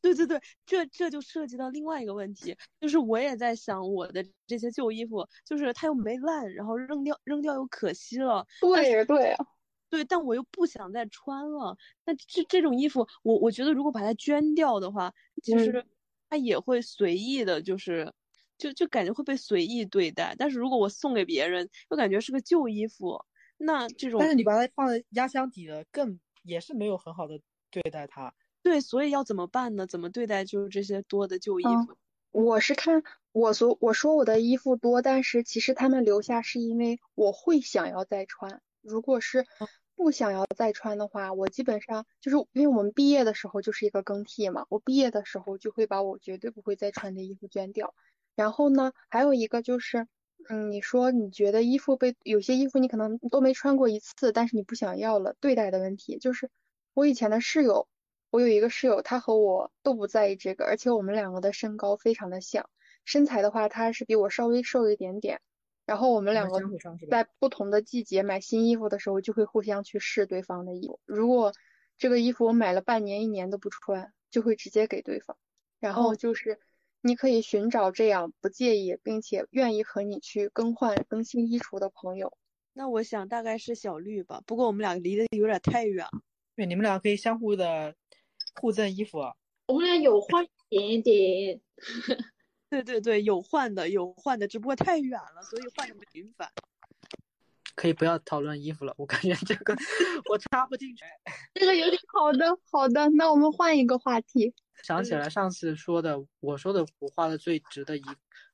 [0.00, 9.46] 对对对，这这就涉及到另外一个问题，就是我也在想我的这些旧衣服，就是它又没烂，然后扔掉扔掉又可惜了，对对啊，
[9.90, 11.76] 对，但我又不想再穿了。
[12.04, 15.12] 那这这种衣服，我我觉得如果把它捐掉的话，
[15.42, 15.86] 其嗯实
[16.28, 18.12] 它也会随意的，就是
[18.58, 20.34] 就就感觉会被随意对待。
[20.38, 23.24] 但是如果我送给别人，又感觉是个旧衣服，
[23.56, 28.34] 那这种但是你把它放在压箱底了，更也是没有很好的对待它。
[28.64, 29.86] 对，所以要怎么办呢？
[29.86, 31.96] 怎么对待就是这些多的旧衣嗯服？
[32.32, 38.62] 我是看我所我说我的衣服多，但是其实他们留下是因为我会想要再穿。
[38.80, 39.46] 如果是
[39.94, 47.94] 不想要再穿的话，我基本上就是因为我们毕业的时候就是一个更替嘛，我毕业的时候就会把我绝对不会再穿的衣服捐掉。
[48.34, 50.08] 然后呢，还有一个就是，
[50.48, 56.50] 嗯，你说你觉得衣服被有些衣服你可能都没穿过一次，但是你不想要了，对待的问题就是
[56.94, 57.86] 我以前的室友。
[58.34, 62.68] 我有一个室友，他和我都不在意这个，而且我们两个的身高非常的像。
[63.04, 65.40] 身材的话，他是比我稍微瘦一点点，
[65.86, 66.60] 然后我们两个？
[67.08, 70.98] 在不同的季节买新衣服的时候，就会互相去试对方的衣服。
[71.04, 71.52] 如果
[71.96, 75.36] 这个衣服我买了半年、一年都不穿，就会直接给对方。
[75.78, 76.58] 然后哦就是
[77.02, 82.32] 你可以寻找这样不介意并且愿意和你去更换、更新衣橱的朋友。
[82.72, 86.10] 那我想大概是小绿吧，不过我们俩离得有点太远了。
[86.56, 87.96] 对，你们俩可以相互的
[88.54, 89.34] 互赠衣服啊。
[89.66, 91.60] 我们俩有换一点点，
[92.70, 96.50] 对对对，有换的有换的，只不过太远了，所以换的不频繁。
[97.74, 99.74] 可以不要讨论衣服了，我感觉这个
[100.30, 101.04] 我插不进去。
[101.54, 104.54] 这个有点好的，好的，那我们换一个话题。
[104.82, 108.02] 想起来上次说的，我说的我花的最值的一，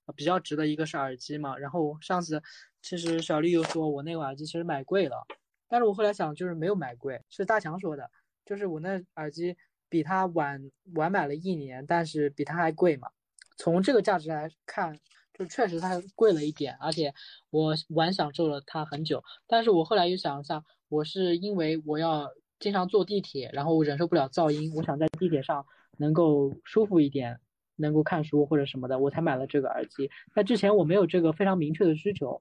[0.07, 1.59] 呃比较值的一个是耳机嘛。
[1.59, 2.43] 然后上次
[2.81, 5.27] 其实小丽又说我那个耳机其实买贵了，
[5.69, 8.11] 但是我后来想就是没有买贵，是大强说的，
[8.47, 9.55] 就是我那耳机
[9.91, 13.09] 比他晚晚买了一年，但是比他还贵嘛。
[13.59, 14.99] 从这个价值来看，
[15.35, 17.13] 就确实它贵了一点，而且
[17.51, 19.23] 我晚享受了它很久。
[19.47, 25.67] 但是我后来又想一下，我是因为我要经常坐地铁，然后我忍受不了噪音，我想在地铁上
[25.99, 27.39] 能够舒服一点，
[27.77, 30.11] 能够看书或者什么的，我才买了这个耳机。
[30.35, 32.41] 在之前我没有这个非常明确的需求，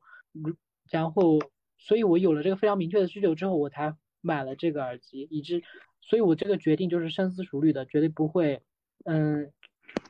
[0.89, 1.39] 然后
[1.77, 5.63] 所以我有了这个非常明确的需求之后，我才买了这个耳机，以致，
[6.09, 8.63] 所以我这个决定就是深思熟虑的，绝对不会，
[9.05, 9.51] 嗯，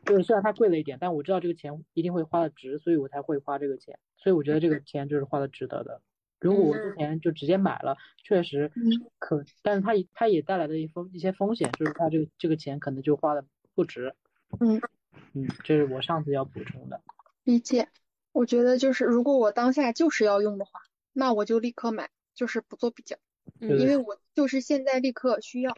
[0.06, 6.02] 就是虽然它贵了一点，但我知道这个钱一定会花的值，所以我才会花这个钱，所以我觉得这个钱就是花的值得的。
[6.39, 13.45] 如果我之前就直接买了，确实嗯可，但是它也它也带来的一风一些风险，就是它这个这个钱可能就花的
[13.76, 14.16] 不值。
[14.62, 14.82] 嗯
[15.34, 17.02] 嗯，这是我上次要补充的。
[17.43, 17.89] 理解。
[18.32, 20.82] 我觉得就是如果我当下就是要用的话，
[21.12, 23.18] 那我就立刻买，就是不做比较，
[23.60, 25.76] 嗯因为我就是现在立刻需要。